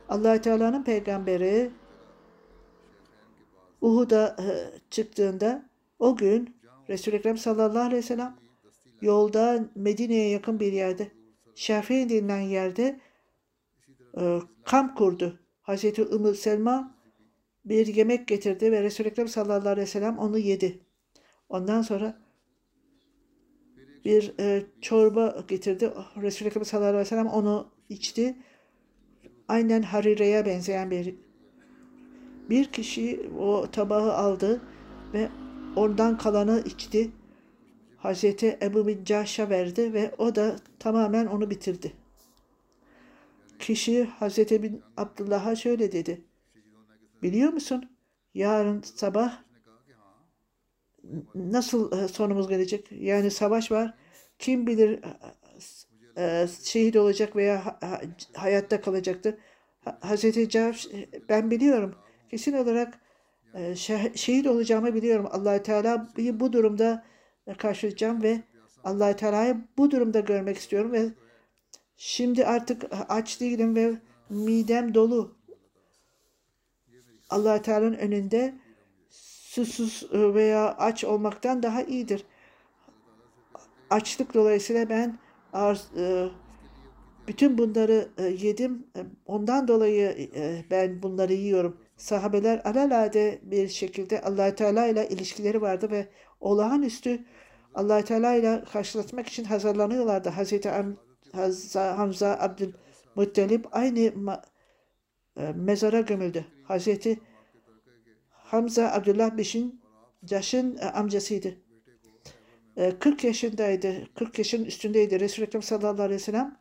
[0.08, 1.70] allah Teala'nın peygamberi
[3.80, 4.46] Uhud'a e,
[4.90, 6.56] çıktığında o gün
[6.88, 8.36] Resul-i Ekrem sallallahu aleyhi ve sellem
[9.00, 11.12] yolda Medine'ye yakın bir yerde
[11.54, 13.00] Şafi'in denilen yerde
[14.20, 15.38] e, kamp kurdu.
[15.68, 16.94] Hazreti Ümmü Selma
[17.64, 20.78] bir yemek getirdi ve Resul-i Ekrem sallallahu aleyhi ve sellem onu yedi.
[21.48, 22.18] Ondan sonra
[24.04, 25.90] bir e, çorba getirdi.
[26.22, 28.36] Resul-i Ekrem sallallahu aleyhi ve sellem onu içti.
[29.48, 31.14] Aynen harireye benzeyen bir
[32.50, 34.60] bir kişi o tabağı aldı
[35.12, 35.28] ve
[35.76, 37.10] ondan kalanı içti.
[37.96, 41.92] Hazreti Ebu bin Cahş'a verdi ve o da tamamen onu bitirdi.
[43.58, 46.24] Kişi Hazreti bin Abdullah'a şöyle dedi.
[47.22, 47.90] Biliyor musun?
[48.34, 49.42] Yarın sabah
[51.34, 52.92] nasıl e, sonumuz gelecek?
[52.92, 53.94] Yani savaş var.
[54.38, 55.00] Kim bilir
[56.16, 57.78] e, e, şehit olacak veya
[58.34, 59.34] hayatta kalacaktır.
[60.00, 60.88] Hazreti Cavş
[61.28, 61.94] ben biliyorum.
[62.30, 63.00] Kesin olarak
[64.14, 65.28] şehit olacağımı biliyorum.
[65.30, 67.04] allah Teala'yı bu durumda
[67.58, 68.40] karşılayacağım ve
[68.84, 71.08] allah Teala'yı bu durumda görmek istiyorum ve
[71.98, 73.94] şimdi artık aç değilim ve
[74.30, 75.36] midem dolu
[77.30, 78.54] allah Teala'nın önünde
[79.10, 82.24] susuz e, veya aç olmaktan daha iyidir.
[83.90, 85.18] Açlık dolayısıyla ben
[85.96, 86.28] e,
[87.28, 88.86] bütün bunları e, yedim.
[89.26, 90.30] Ondan dolayı
[90.70, 91.80] ben bunları yiyorum.
[91.96, 96.08] Sahabeler alalade bir şekilde allah Teala ile ilişkileri vardı ve
[96.40, 97.24] olağanüstü
[97.74, 100.28] allah Teala ile karşılaşmak için hazırlanıyorlardı.
[100.28, 100.70] Hazreti
[101.32, 104.12] Hamza Abdülmuttalip aynı
[105.54, 106.44] mezara gömüldü.
[106.64, 107.20] Hazreti
[108.30, 109.80] Hamza Abdullah Beş'in
[110.24, 111.54] Caş'ın e, amcasıydı.
[112.76, 114.14] e, 40 yaşındaydı.
[114.14, 115.20] 40 yaşın üstündeydi.
[115.20, 116.60] Resul-i Ekrem sallallahu aleyhi ve sellem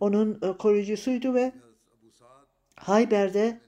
[0.00, 1.52] onun e, koruyucusuydu ve
[2.76, 3.60] Hayber'de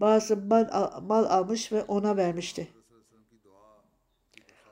[0.00, 2.68] bazı mal, al- mal almış ve ona vermişti.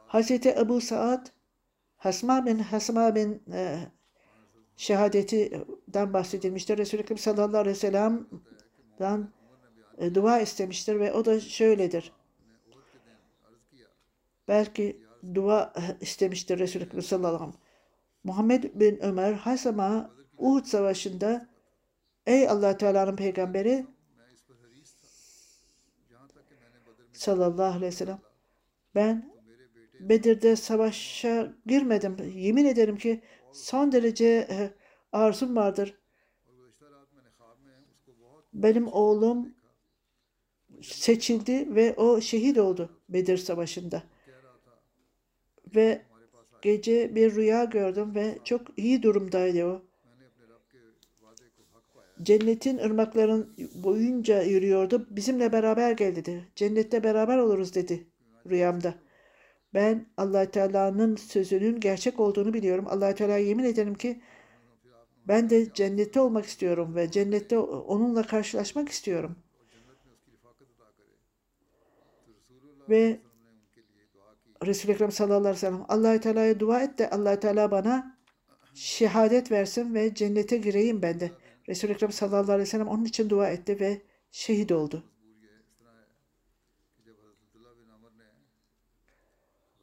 [0.07, 1.27] Hazreti Ebu Saad
[1.97, 3.79] Hasma bin Hasma bin e,
[4.77, 6.79] şehadetinden bahsedilmiştir.
[6.79, 9.29] Resul-i Ekrem sallallahu aleyhi ve sellem'den
[9.99, 12.13] e, dua istemiştir ve o da şöyledir.
[14.49, 17.65] Belki dua istemiştir Resul-i sallallahu aleyhi ve sellem.
[18.25, 21.49] Muhammed bin Ömer Hasama Uhud Savaşı'nda
[22.27, 23.87] Ey allah Teala'nın peygamberi
[27.13, 28.19] sallallahu aleyhi ve sellem
[28.95, 29.35] ben
[30.01, 32.17] Bedir'de savaşa girmedim.
[32.35, 33.23] Yemin ederim ki
[33.55, 34.71] son derece e,
[35.13, 35.99] arzum vardır.
[38.53, 39.55] Benim oğlum
[40.83, 44.03] seçildi ve o şehit oldu Bedir Savaşı'nda.
[45.75, 46.03] Ve
[46.63, 49.83] gece bir rüya gördüm ve çok iyi durumdaydı o.
[52.23, 55.07] Cennetin ırmakların boyunca yürüyordu.
[55.11, 56.49] Bizimle beraber gel dedi.
[56.57, 58.07] Cennette beraber oluruz dedi
[58.51, 58.95] rüyamda.
[59.75, 62.85] Ben allah Teala'nın sözünün gerçek olduğunu biliyorum.
[62.89, 64.23] allah Teala yemin ederim ki
[65.29, 69.37] ben de cennette olmak istiyorum ve cennette onunla karşılaşmak istiyorum.
[72.89, 73.21] Ve
[74.67, 78.19] Resul-i Ekrem sallallahu aleyhi ve sellem allah Teala'ya dua et de allah Teala bana
[78.75, 81.31] şehadet versin ve cennete gireyim ben de.
[81.69, 85.14] Resul-i Ekrem sallallahu aleyhi ve sellem onun için dua etti ve şehit oldu.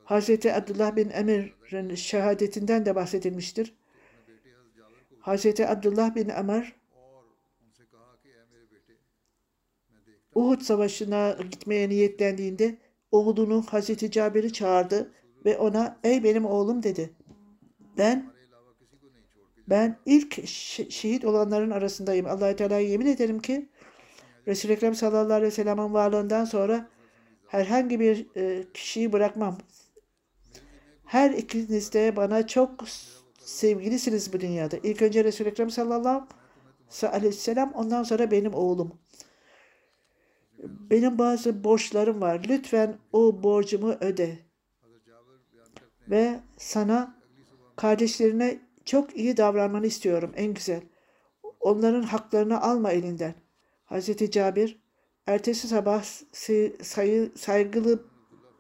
[0.04, 3.74] Hazreti Abdullah bin Emir'in şehadetinden de bahsedilmiştir.
[5.20, 6.76] Hazreti Abdullah bin Emir
[10.36, 12.78] Uhud Savaşı'na gitmeye niyetlendiğinde
[13.12, 15.12] oğlunu Hazreti Cabir'i çağırdı
[15.46, 17.14] ve ona ey benim oğlum dedi.
[17.98, 18.32] Ben
[19.68, 22.26] ben ilk şe- şehit olanların arasındayım.
[22.26, 23.70] Allah Teala'ya yemin ederim ki
[24.48, 26.90] Resul-i Ekrem sallallahu aleyhi ve sellem'in varlığından sonra
[27.48, 29.58] herhangi bir e, kişiyi bırakmam.
[31.12, 32.72] Her ikiniz de bana çok
[33.40, 34.78] sevgilisiniz bu dünyada.
[34.84, 36.28] İlk önce Resul-i Ekrem sallallahu
[37.02, 39.00] aleyhi ve sellem ondan sonra benim oğlum.
[40.64, 42.42] Benim bazı borçlarım var.
[42.50, 44.40] Lütfen o borcumu öde.
[46.10, 47.16] Ve sana
[47.76, 50.82] kardeşlerine çok iyi davranmanı istiyorum en güzel.
[51.60, 53.34] Onların haklarını alma elinden.
[53.86, 54.82] Hazreti Cabir
[55.28, 56.04] ertesi sabah
[57.36, 58.04] saygılı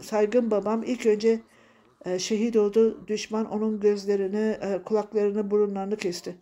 [0.01, 1.41] saygın babam ilk önce
[2.19, 3.07] şehit oldu.
[3.07, 6.35] Düşman onun gözlerini, e, kulaklarını, burunlarını kesti.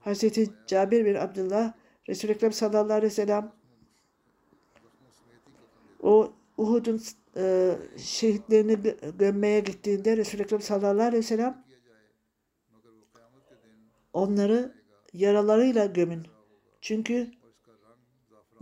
[0.00, 1.72] Hazreti Cabir bin Abdullah
[2.08, 3.52] Resul-i Ekrem sallallahu aleyhi ve sellem
[6.02, 7.00] o Uhud'un
[7.36, 11.64] e, şehitlerini gö- gömmeye gittiğinde Resul-i Ekrem sallallahu aleyhi ve sellem
[14.12, 14.74] onları
[15.12, 16.26] yaralarıyla gömün.
[16.80, 17.30] Çünkü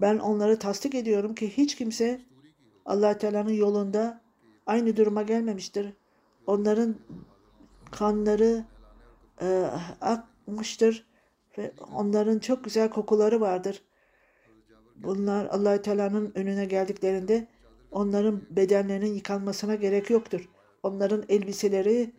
[0.01, 2.21] ben onları tasdik ediyorum ki hiç kimse
[2.85, 4.21] allah Teala'nın yolunda
[4.67, 5.93] aynı duruma gelmemiştir.
[6.46, 6.96] Onların
[7.90, 8.64] kanları
[9.42, 9.46] e,
[10.00, 11.07] akmıştır
[11.59, 13.83] ve onların çok güzel kokuları vardır.
[14.96, 17.46] Bunlar allah Teala'nın önüne geldiklerinde
[17.90, 20.48] onların bedenlerinin yıkanmasına gerek yoktur.
[20.83, 22.12] Onların elbiseleri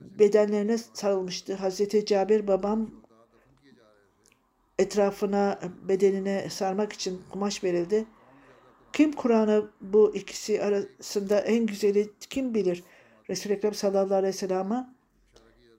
[0.00, 1.54] bedenlerine sarılmıştı.
[1.54, 2.90] Hazreti Cabir babam
[4.78, 8.06] etrafına bedenine sarmak için kumaş verildi.
[8.92, 12.84] Kim Kur'an'ı bu ikisi arasında en güzeli kim bilir?
[13.30, 14.86] Resul-i Ekrem sallallahu aleyhi ve sellem'e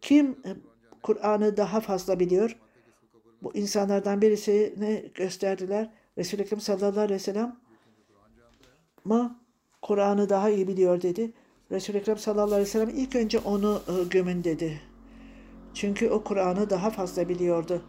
[0.02, 0.36] kim
[1.04, 2.58] Kur'an'ı daha fazla biliyor?
[3.42, 5.90] Bu insanlardan birisini gösterdiler.
[6.18, 7.60] Resul-i Ekrem sallallahu aleyhi ve sellem
[9.06, 9.40] ama
[9.82, 11.34] Kur'an'ı daha iyi biliyor dedi.
[11.72, 14.82] Resul-i Ekrem sallallahu aleyhi ve sellem ilk önce onu e, gömün dedi.
[15.74, 17.82] Çünkü o Kur'an'ı daha fazla biliyordu.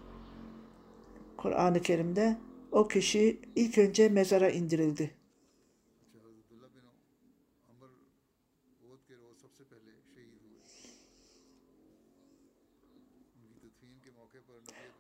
[1.37, 2.37] Kur'an-ı Kerim'de
[2.73, 5.18] o kişi ilk önce mezara indirildi.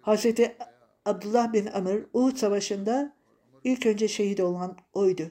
[0.01, 0.57] Hazreti
[1.05, 3.17] Abdullah bin Amr Uhud Savaşı'nda
[3.65, 5.31] ilk önce şehit olan oydu.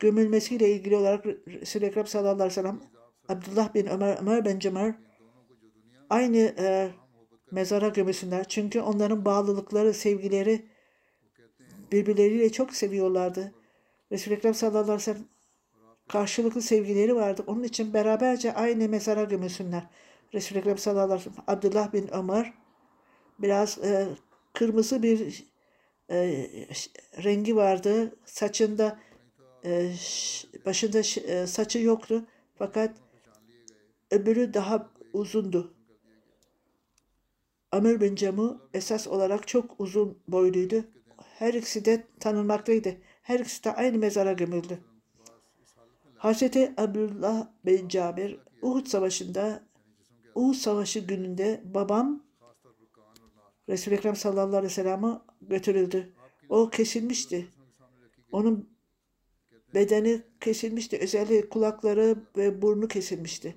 [0.00, 2.80] Gömülmesiyle ilgili olarak Resul-i Ekrem sallallahu aleyhi ve sellem
[3.28, 4.92] Abdullah bin Ömer, Ömer bin Cemal
[6.10, 6.90] aynı e,
[7.50, 8.44] mezara gömülsünler.
[8.48, 10.66] Çünkü onların bağlılıkları, sevgileri
[11.92, 13.52] birbirleriyle çok seviyorlardı.
[14.12, 15.24] Resul-i Ekrem sallallahu aleyhi ve sellem
[16.08, 17.44] karşılıklı sevgileri vardı.
[17.46, 19.82] Onun için beraberce aynı mezara gömülsünler.
[20.34, 22.52] Resul-i Ekrem sallallahu aleyhi ve sellem Abdullah bin Ömer
[23.38, 24.08] biraz e,
[24.52, 25.44] kırmızı bir
[26.10, 26.16] e,
[27.24, 28.16] rengi vardı.
[28.24, 28.98] Saçında
[29.64, 29.92] e,
[30.66, 32.24] başında e, saçı yoktu
[32.54, 32.96] fakat
[34.10, 35.74] öbürü daha uzundu.
[37.72, 40.84] Amr bin Camu esas olarak çok uzun boyluydu.
[41.16, 42.96] Her ikisi de tanınmaktaydı.
[43.22, 44.78] Her ikisi de aynı mezara gömüldü.
[46.16, 49.62] Hazreti Abdullah bin Cabir Uhud Savaşı'nda
[50.34, 52.22] Uhud Savaşı gününde babam
[53.68, 56.12] Resul-i Ekrem sallallahu aleyhi ve sellem'e götürüldü.
[56.48, 57.48] O kesilmişti.
[58.32, 58.68] Onun
[59.74, 60.98] bedeni kesilmişti.
[60.98, 63.56] Özellikle kulakları ve burnu kesilmişti.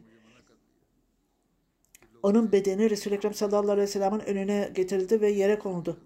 [2.24, 5.98] Onun bedeni Resul-i Ekrem sallallahu aleyhi ve sellem'in önüne getirildi ve yere konuldu.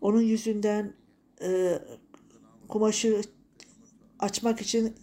[0.00, 0.94] Onun yüzünden
[1.42, 1.78] e,
[2.68, 3.20] kumaşı
[4.18, 4.94] açmak için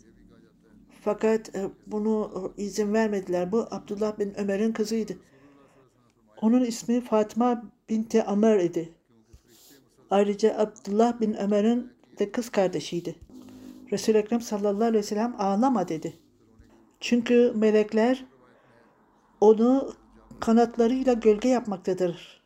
[1.04, 3.52] fakat e, bunu e, izin vermediler.
[3.52, 5.18] Bu Abdullah bin Ömer'in kızıydı.
[6.42, 8.94] Onun ismi Fatıma binti Ömer idi.
[10.10, 13.16] Ayrıca Abdullah bin Ömer'in de kız kardeşiydi.
[13.92, 16.14] Resul-i Ekrem sallallahu aleyhi ve sellem ağlama dedi.
[17.00, 18.26] Çünkü melekler
[19.42, 19.94] onu
[20.40, 22.44] kanatlarıyla gölge yapmaktadır.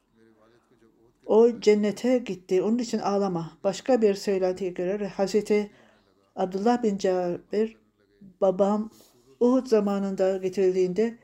[1.26, 2.62] O cennete gitti.
[2.62, 3.51] Onun için ağlama.
[3.64, 5.72] Başka bir söylentiye göre Hazreti
[6.36, 7.78] Abdullah bin Cabir
[8.41, 8.89] babam
[9.39, 11.17] Uhud zamanında getirildiğinde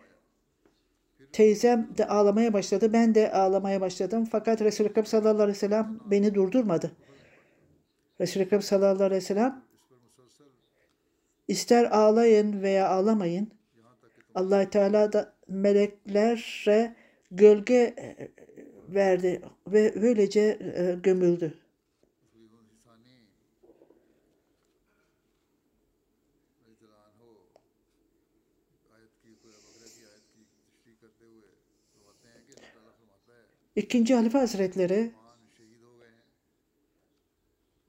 [1.31, 2.93] teyzem de ağlamaya başladı.
[2.93, 4.27] Ben de ağlamaya başladım.
[4.31, 6.91] Fakat Resul-i Ekrem sallallahu aleyhi ve sellem beni durdurmadı.
[8.21, 9.63] Resul-i Ekrem sallallahu aleyhi ve sellem
[11.47, 13.51] ister ağlayın veya ağlamayın
[14.35, 16.95] allah Teala da meleklere
[17.31, 17.95] gölge
[18.89, 21.62] verdi ve böylece e, gömüldü.
[33.75, 35.11] İkinci Halife Hazretleri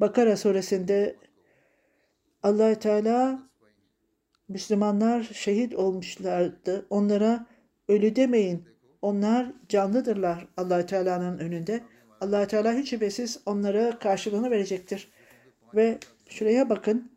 [0.00, 1.16] Bakara suresinde
[2.42, 3.42] allah Teala
[4.48, 6.86] Müslümanlar şehit olmuşlardı.
[6.90, 7.46] Onlara
[7.88, 8.64] ölü demeyin.
[9.02, 11.80] Onlar canlıdırlar allah Teala'nın önünde.
[12.20, 15.12] allah Teala hiç şüphesiz onlara karşılığını verecektir.
[15.74, 17.12] Ve şuraya bakın.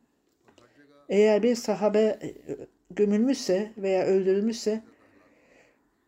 [1.10, 2.36] Eğer bir sahabe e,
[2.90, 4.84] gömülmüşse veya öldürülmüşse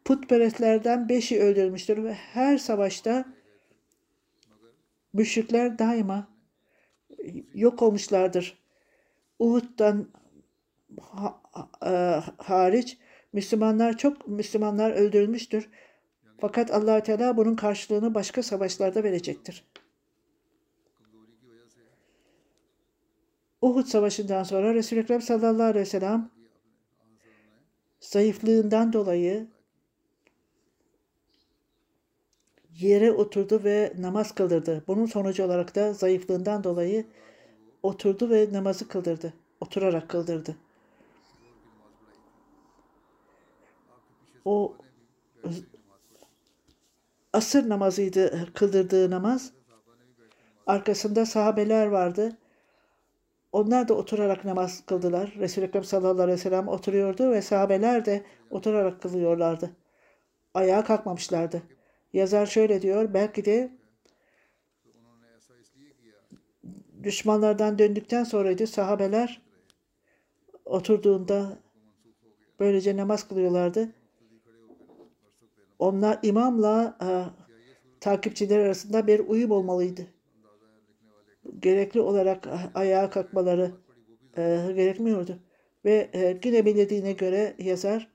[0.09, 3.25] putperestlerden beşi öldürülmüştür ve her savaşta
[5.13, 6.27] müşrikler daima
[7.53, 8.57] yok olmuşlardır.
[9.39, 10.09] Uhud'dan
[11.01, 12.97] ha- ha- hariç
[13.33, 15.69] Müslümanlar çok Müslümanlar öldürülmüştür.
[16.37, 19.65] Fakat allah Teala bunun karşılığını başka savaşlarda verecektir.
[23.61, 26.29] Uhud Savaşı'ndan sonra Resul-i Ekrem sallallahu aleyhi ve sellem
[27.99, 29.58] zayıflığından dolayı
[32.79, 34.83] yere oturdu ve namaz kıldırdı.
[34.87, 37.05] Bunun sonucu olarak da zayıflığından dolayı
[37.83, 39.33] oturdu ve namazı kıldırdı.
[39.61, 40.55] Oturarak kıldırdı.
[44.45, 44.75] O
[47.33, 49.51] asır namazıydı kıldırdığı namaz.
[50.67, 52.37] Arkasında sahabeler vardı.
[53.51, 55.33] Onlar da oturarak namaz kıldılar.
[55.39, 59.71] Resul-i Ekrem sallallahu aleyhi ve sellem oturuyordu ve sahabeler de oturarak kılıyorlardı.
[60.53, 61.61] Ayağa kalkmamışlardı.
[62.13, 63.71] Yazar şöyle diyor, belki de
[67.03, 69.41] düşmanlardan döndükten sonraydı sahabeler
[70.65, 71.57] oturduğunda
[72.59, 73.89] böylece namaz kılıyorlardı.
[75.79, 77.07] Onlar imamla e,
[77.99, 80.07] takipçiler arasında bir uyum olmalıydı.
[81.59, 83.71] Gerekli olarak e, ayağa kalkmaları
[84.37, 85.39] e, gerekmiyordu.
[85.85, 88.11] Ve e, yine belirlediğine göre yazar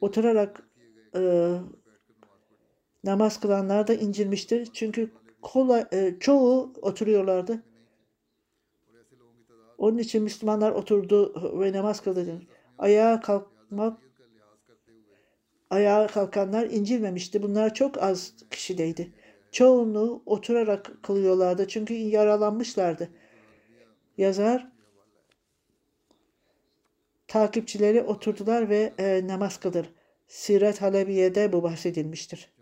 [0.00, 0.71] oturarak
[1.14, 1.54] e,
[3.04, 4.68] namaz kılanlar da incinmiştir.
[4.72, 5.10] Çünkü
[5.42, 7.62] kolay, e, çoğu oturuyorlardı.
[9.78, 12.42] Onun için Müslümanlar oturdu ve namaz kıldı.
[12.78, 13.98] Ayağa kalkmak
[15.70, 17.42] ayağa kalkanlar incilmemişti.
[17.42, 19.12] Bunlar çok az kişideydi.
[19.52, 21.68] Çoğunluğu oturarak kılıyorlardı.
[21.68, 23.08] Çünkü yaralanmışlardı.
[24.18, 24.72] Yazar
[27.28, 29.92] takipçileri oturdular ve e, namaz kılır.
[30.32, 32.52] Siret Halebiye'de bu bahsedilmiştir.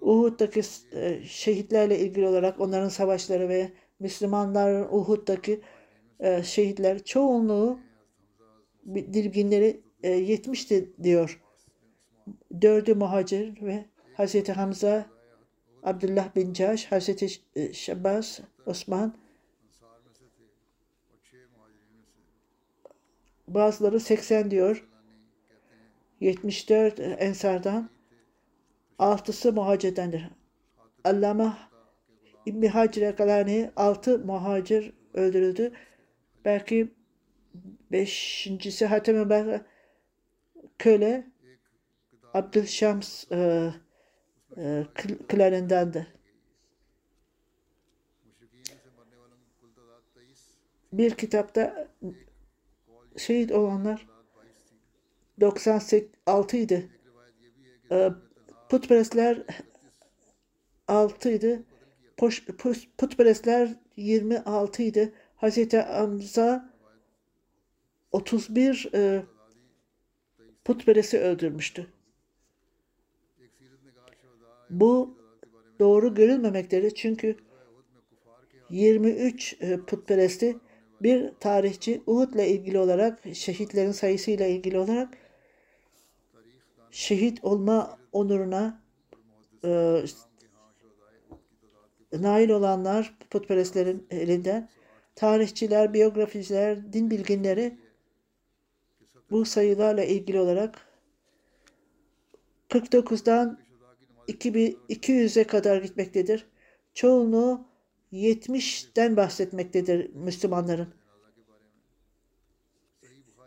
[0.00, 5.60] Uhud'daki e, şehitlerle ilgili olarak onların savaşları ve Müslümanların Uhud'daki
[6.20, 7.80] e, şehitler çoğunluğu
[8.94, 11.42] dirginleri e, 70'ti diyor.
[12.62, 13.84] Dördü muhacir ve
[14.14, 15.06] Hazreti Hamza,
[15.82, 17.28] Abdullah bin Caş, Hazreti
[17.72, 19.19] Şabbas, Osman,
[23.54, 24.88] Bazıları 80 diyor.
[26.20, 27.90] 74 Ensar'dan.
[28.98, 30.30] Altısı muhacirdendir.
[31.04, 31.58] Allama
[32.46, 35.72] İbni Hacer Ekalani 6 muhacir öldürüldü.
[36.44, 36.94] Belki
[37.92, 39.60] beşincisi Hatem Ömer
[40.78, 41.26] köle
[42.34, 43.70] Abdülşams e,
[44.56, 44.86] e,
[45.28, 46.06] klanındandı.
[50.92, 51.88] Bir kitapta
[53.16, 54.06] şehit olanlar
[55.40, 56.88] 96 idi.
[57.90, 58.10] Ee,
[58.68, 59.42] putperestler
[60.88, 61.62] 6 idi.
[62.98, 65.12] Putperestler 26 idi.
[65.36, 66.70] Hazreti Hamza
[68.12, 69.22] 31 e,
[71.18, 71.86] öldürmüştü.
[74.70, 75.18] Bu
[75.78, 77.36] doğru görülmemektedir çünkü
[78.70, 80.58] 23 e, putperesti
[81.02, 85.08] bir tarihçi Uhud'la ilgili olarak şehitlerin sayısıyla ilgili olarak
[86.90, 88.82] şehit olma onuruna
[89.64, 90.02] e,
[92.12, 94.68] nail olanlar putperestlerin elinden
[95.14, 97.78] tarihçiler, biyograficiler, din bilginleri
[99.30, 100.86] bu sayılarla ilgili olarak
[102.68, 103.58] 49'dan
[104.28, 106.46] 2200'e kadar gitmektedir.
[106.94, 107.69] Çoğunluğu
[108.12, 110.94] 70'ten bahsetmektedir Müslümanların.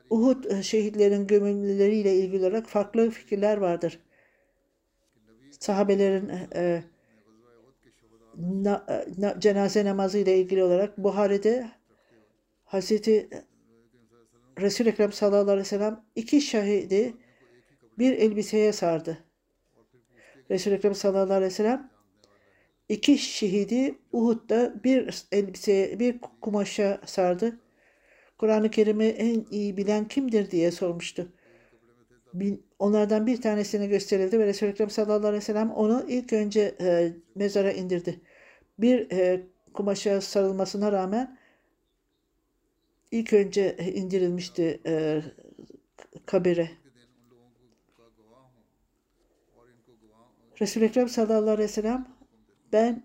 [0.09, 3.99] Uhud e, şehitlerin gömülüleriyle ilgili olarak farklı fikirler vardır.
[5.59, 6.84] Sahabelerin e,
[8.38, 11.72] na- e, na- cenaze namazı ile ilgili olarak Buhari'de
[12.66, 13.30] Hazreti
[14.61, 17.14] Resul-i Ekrem sallallahu aleyhi ve sellem iki şahidi
[17.99, 19.18] bir elbiseye sardı.
[20.51, 21.89] Resul-i Ekrem sallallahu aleyhi ve sellem
[22.89, 27.59] iki şehidi Uhud'da bir elbiseye, bir kumaşa sardı.
[28.38, 31.27] Kur'an-ı Kerim'i en iyi bilen kimdir diye sormuştu.
[32.79, 37.13] Onlardan bir tanesini gösterildi ve Resul-i Ekrem sallallahu aleyhi ve sellem onu ilk önce e,
[37.36, 38.19] mezara indirdi.
[38.79, 41.38] Bir e, kumaşa sarılmasına rağmen
[43.11, 45.21] ilk önce indirilmişti e,
[46.25, 46.69] kabire.
[50.61, 52.12] Resul-i Ekrem sallallahu aleyhi ve sellem
[52.74, 53.03] ben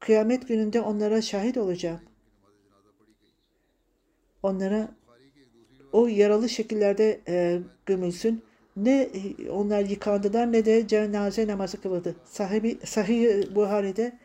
[0.00, 2.00] kıyamet gününde onlara şahit olacağım.
[4.42, 4.88] Onlara
[5.92, 8.44] o yaralı şekillerde e, gömülsün.
[8.76, 9.08] Ne
[9.50, 12.16] onlar yıkandılar ne de cenaze namazı kılındı.
[12.24, 14.18] Sahibi, Sahih Buhari'de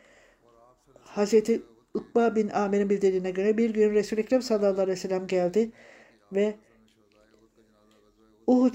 [1.01, 1.61] Hazreti
[1.93, 5.71] Ukba bin Amir'in bildirdiğine göre bir gün Resul-i Ekrem sallallahu aleyhi ve sellem geldi
[6.31, 6.55] ve
[8.47, 8.73] Uhud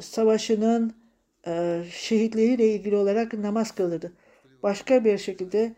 [0.00, 0.94] savaşının
[1.46, 4.12] e, şehitleriyle ilgili olarak namaz kılırdı.
[4.62, 5.74] Başka bir şekilde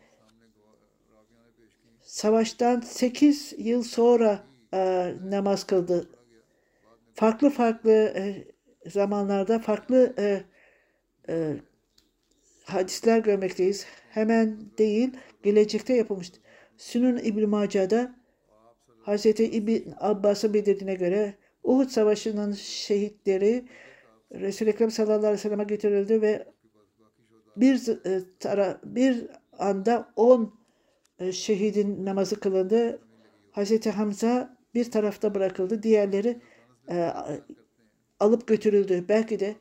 [2.01, 6.09] savaştan 8 yıl sonra e, namaz kıldı.
[7.14, 8.45] Farklı farklı e,
[8.91, 10.43] zamanlarda farklı e,
[11.28, 11.57] e,
[12.64, 13.87] hadisler görmekteyiz.
[14.11, 15.11] Hemen değil,
[15.43, 16.41] gelecekte yapılmıştı.
[16.76, 18.11] Sünün İbn Mace'de
[19.07, 19.26] Hz.
[19.26, 23.64] İbn Abbas'ın bildirdiğine göre Uhud Savaşı'nın şehitleri
[24.32, 26.53] Resul-i Ekrem sallallahu aleyhi ve sellem'e getirildi ve
[27.57, 29.26] bir e, tara bir
[29.59, 30.55] anda 10
[31.18, 33.00] e, şehidin namazı kılındı.
[33.50, 35.82] Hazreti Hamza bir tarafta bırakıldı.
[35.82, 36.40] Diğerleri
[36.90, 37.11] e,
[38.20, 39.05] alıp götürüldü.
[39.09, 39.55] Belki de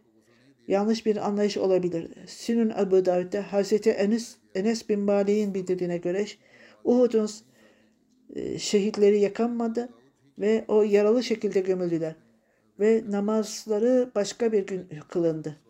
[0.68, 2.12] yanlış bir anlayış olabilir.
[2.28, 6.26] Sünün Ebu Davud'da Hazreti Enes, Enes bin Malik'in bildirdiğine göre
[6.84, 7.30] Uhud'un
[8.36, 9.89] e, şehitleri yakanmadı
[10.39, 12.16] ve o yaralı şekilde gömüldüler.
[12.80, 15.62] Ve namazları başka bir gün kılındı.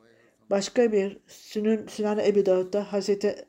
[0.53, 3.45] Başka bir Sünün, Sünan Ebu Davud'da Hazreti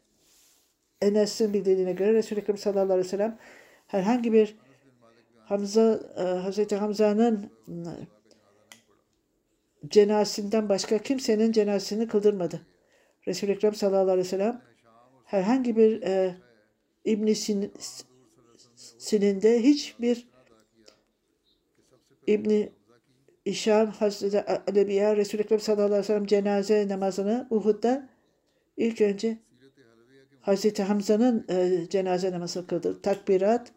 [1.03, 3.39] Enes'in bildirdiğine göre Resul-i Ekrem sallallahu aleyhi ve sellem
[3.87, 4.57] herhangi bir
[5.37, 7.91] Hamza, e, Hazreti Hamza'nın e,
[9.89, 12.61] cenazesinden başka kimsenin cenazesini kıldırmadı.
[13.27, 14.63] Resul-i Ekrem sallallahu aleyhi ve sellem
[15.25, 16.37] herhangi bir e,
[17.05, 17.73] İbn Sin,
[19.63, 20.29] hiçbir
[22.27, 22.73] İbni
[23.45, 28.09] İşam Hazreti Alebiya Resul-i Ekrem sallallahu aleyhi ve sellem cenaze namazını Uhud'da
[28.77, 29.39] ilk önce
[30.41, 33.03] Hazreti Hamza'nın e, cenaze namazı kıldı.
[33.03, 33.73] Takbirat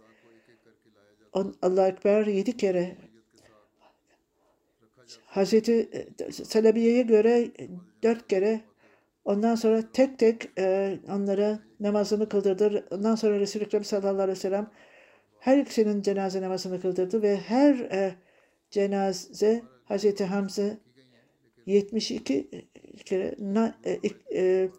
[1.34, 2.96] on, Allah Ekber yedi kere
[5.26, 5.90] Hazreti
[6.20, 7.52] e, Selebiye'ye göre
[8.04, 8.62] dört kere
[9.26, 12.88] ondan sonra tek tek e, onlara namazını kıldırdı.
[12.92, 14.72] Ondan sonra Resul-i Ekrem sallallahu aleyhi ve sellem
[15.40, 18.16] her ikisinin cenaze namazını kıldırdı ve her e,
[18.72, 20.78] cenaze Hazreti Hamza
[21.66, 22.68] 72
[23.06, 24.00] kere na, e,
[24.34, 24.70] e,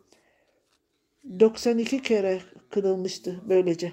[1.41, 3.93] 92 kere kırılmıştı böylece.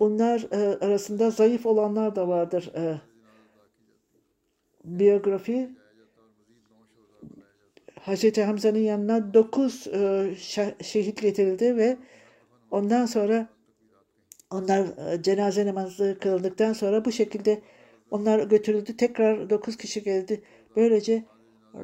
[0.00, 2.72] Bunlar e, arasında zayıf olanlar da vardır.
[2.74, 3.00] E,
[4.84, 5.70] biyografi
[8.00, 10.30] Hazreti Hamza'nın yanına dokuz e,
[10.82, 11.96] şehit getirildi ve
[12.70, 13.48] ondan sonra
[14.54, 17.62] onlar e, cenaze namazı kılındıktan sonra bu şekilde
[18.10, 18.96] onlar götürüldü.
[18.96, 20.42] Tekrar dokuz kişi geldi.
[20.76, 21.24] Böylece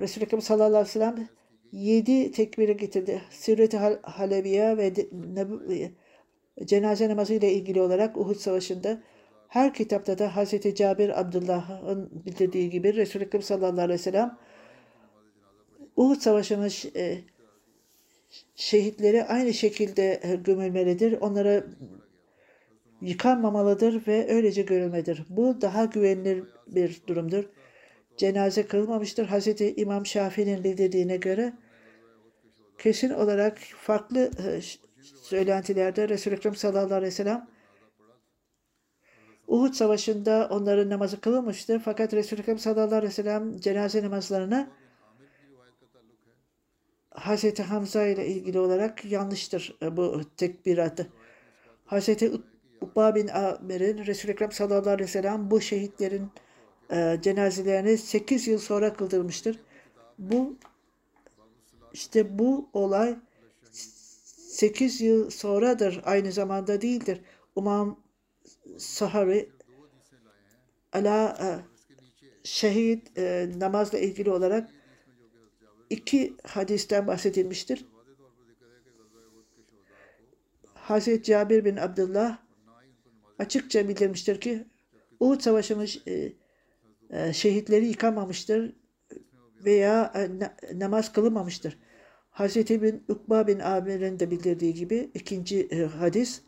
[0.00, 1.28] Resulü Ekrem sallallahu aleyhi ve sellem
[1.72, 3.22] yedi tekbiri getirdi.
[3.30, 4.92] Sürret-i Halebiye ve
[6.64, 9.02] cenaze namazı ile ilgili olarak Uhud Savaşı'nda
[9.48, 10.74] her kitapta da Hz.
[10.74, 14.38] Cabir Abdullah'ın bildirdiği gibi Resulü Ekrem sallallahu aleyhi ve sellem
[15.96, 17.18] Uhud Savaşı'nın e,
[18.54, 21.20] şehitleri aynı şekilde e, gömülmelidir.
[21.20, 21.64] Onlara
[23.00, 25.24] yıkanmamalıdır ve öylece görülmedir.
[25.28, 27.44] Bu daha güvenilir bir durumdur.
[28.16, 29.26] Cenaze kılmamıştır.
[29.26, 29.60] Hz.
[29.76, 31.52] İmam Şafii'nin bildirdiğine göre
[32.78, 34.60] kesin olarak farklı e,
[35.22, 37.48] söylentilerde Resul-i Ekrem sallallahu aleyhi ve sellem
[39.48, 41.78] Uhud Savaşı'nda onların namazı kılınmıştır.
[41.78, 44.70] Fakat Resul-i Ekrem sallallahu aleyhi ve sellem cenaze namazlarını
[47.14, 47.58] Hz.
[47.58, 51.06] Hamza ile ilgili olarak yanlıştır e, bu tekbiratı.
[51.86, 52.08] Hz.
[52.80, 56.30] Ukba bin Amer'in Resul-i Ekrem sallallahu aleyhi ve sellem bu şehitlerin
[56.92, 59.60] e, cenazelerini 8 yıl sonra kıldırmıştır.
[60.18, 60.56] Bu
[61.92, 63.16] işte bu olay
[63.70, 66.00] 8 yıl sonradır.
[66.04, 67.20] Aynı zamanda değildir.
[67.56, 68.00] Umam
[68.78, 69.50] Sahari
[70.92, 71.48] ala e,
[72.44, 74.70] şehit e, namazla ilgili olarak
[75.90, 77.86] iki hadisten bahsedilmiştir.
[80.74, 82.38] Hazreti Cabir bin Abdullah
[83.40, 84.64] açıkça bildirmiştir ki
[85.20, 86.32] Uhud Savaşı'nın e,
[87.10, 88.72] e, şehitleri yıkamamıştır
[89.64, 91.78] veya e, namaz kılınmamıştır.
[92.30, 96.42] Hazreti bin Ukba bin Amir'in de bildirdiği gibi ikinci hadis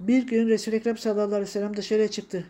[0.00, 2.44] Bir gün Resul-i Ekrem sallallahu aleyhi ve sellem dışarıya çıktı.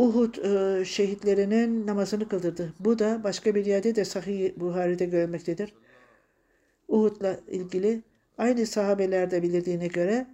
[0.00, 2.74] Uhud e, şehitlerinin namazını kıldırdı.
[2.80, 5.74] Bu da başka bir yerde de Sahih Buhari'de görülmektedir.
[6.88, 8.02] Uhud'la ilgili
[8.38, 10.26] aynı sahabelerde bildirdiğine göre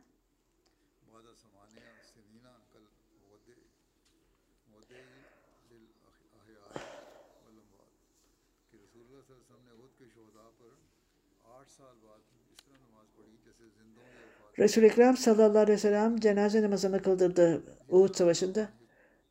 [14.58, 18.68] Resul-i Ekrem sallallahu aleyhi ve sellem cenaze namazını kıldırdı Uhud Savaşı'nda.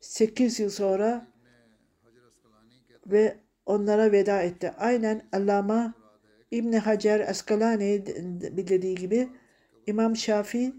[0.06, 1.26] 8 yıl sonra
[3.06, 3.36] ve
[3.66, 4.74] onlara veda etti.
[4.78, 5.94] Aynen Allama
[6.50, 8.06] İbn Hacer Eskalani
[8.56, 9.28] bildiği gibi
[9.86, 10.74] İmam Şafii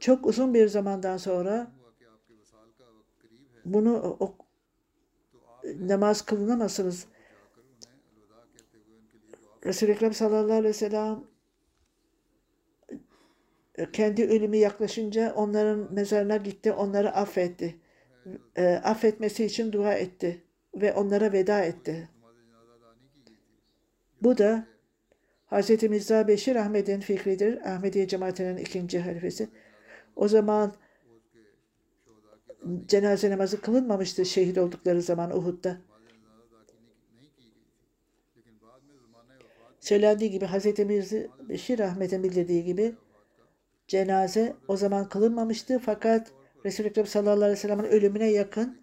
[0.00, 1.72] çok uzun bir zamandan sonra
[3.64, 4.36] bunu o,
[5.80, 7.06] namaz kılınamazsınız
[9.64, 11.29] Resul-i Ekrem sallallahu aleyhi ve sellem
[13.92, 17.76] kendi ölümü yaklaşınca onların mezarına gitti, onları affetti.
[18.56, 22.08] E, affetmesi için dua etti ve onlara veda etti.
[24.22, 24.66] Bu da
[25.50, 25.82] Hz.
[25.82, 27.70] Mirza Beşir Ahmet'in fikridir.
[27.74, 29.48] Ahmediye cemaatinin ikinci halifesi.
[30.16, 30.72] O zaman
[32.86, 35.78] cenaze namazı kılınmamıştı şehit oldukları zaman Uhud'da.
[39.80, 40.78] Söylendiği gibi Hz.
[40.78, 41.16] Mirza
[41.48, 42.94] Beşir Ahmet'in bildirdiği gibi
[43.90, 46.32] cenaze o zaman kılınmamıştı fakat
[46.64, 48.82] Resul-i Ekrem sallallahu aleyhi ve sellem'in ölümüne yakın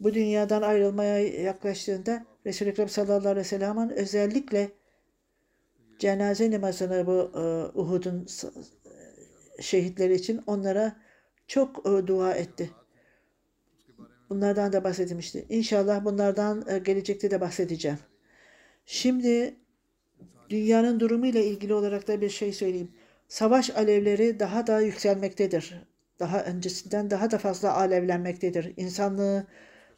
[0.00, 4.70] bu dünyadan ayrılmaya yaklaştığında Resul-i Ekrem sallallahu aleyhi ve sellem'in özellikle
[5.98, 8.26] cenaze namazını bu uh, Uhud'un
[9.60, 10.96] şehitleri için onlara
[11.46, 12.70] çok uh, dua etti.
[14.30, 15.46] Bunlardan da bahsedilmişti.
[15.48, 17.98] İnşallah bunlardan uh, gelecekte de bahsedeceğim.
[18.86, 19.56] Şimdi
[20.52, 22.90] Dünyanın durumu ile ilgili olarak da bir şey söyleyeyim.
[23.32, 25.82] Savaş alevleri daha da yükselmektedir.
[26.18, 28.74] Daha öncesinden daha da fazla alevlenmektedir.
[28.76, 29.46] İnsanlığı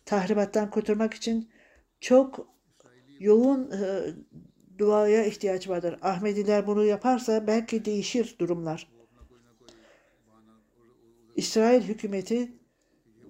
[0.05, 1.51] tahribattan kurtarmak için
[2.01, 2.49] çok
[3.19, 4.03] yoğun e,
[4.79, 5.99] duaya ihtiyaç vardır.
[6.03, 8.89] Ahmediler bunu yaparsa belki değişir durumlar.
[11.37, 12.53] İsrail hükümeti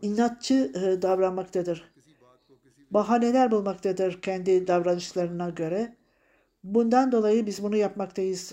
[0.03, 1.95] inatçı e, davranmaktadır.
[2.91, 5.97] Bahaneler bulmaktadır kendi davranışlarına göre
[6.65, 8.53] Bundan dolayı biz bunu yapmaktayız.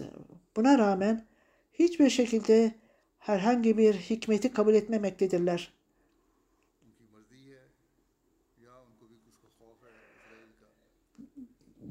[0.55, 1.30] Buna rağmen
[1.73, 2.75] hiçbir şekilde
[3.19, 5.73] herhangi bir hikmeti kabul etmemektedirler.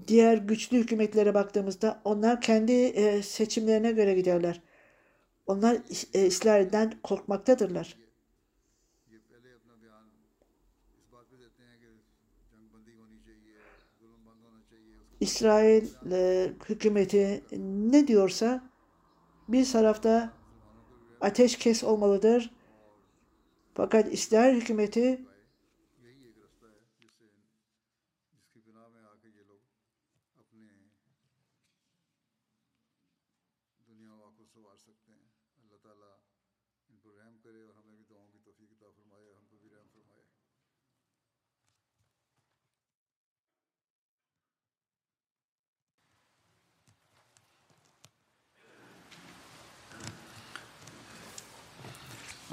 [0.09, 4.63] Diğer güçlü hükümetlere baktığımızda onlar kendi e, seçimlerine göre giderler.
[5.47, 5.79] Onlar
[6.15, 7.97] e, İsrail'den korkmaktadırlar.
[15.21, 17.45] İsrail e, hükümeti
[17.91, 18.70] ne diyorsa
[19.53, 20.33] bir tarafta
[21.21, 22.51] ateşkes olmalıdır.
[23.75, 25.25] Fakat İsrail hükümeti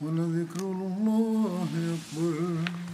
[0.00, 2.87] ولذكر الله أكبر.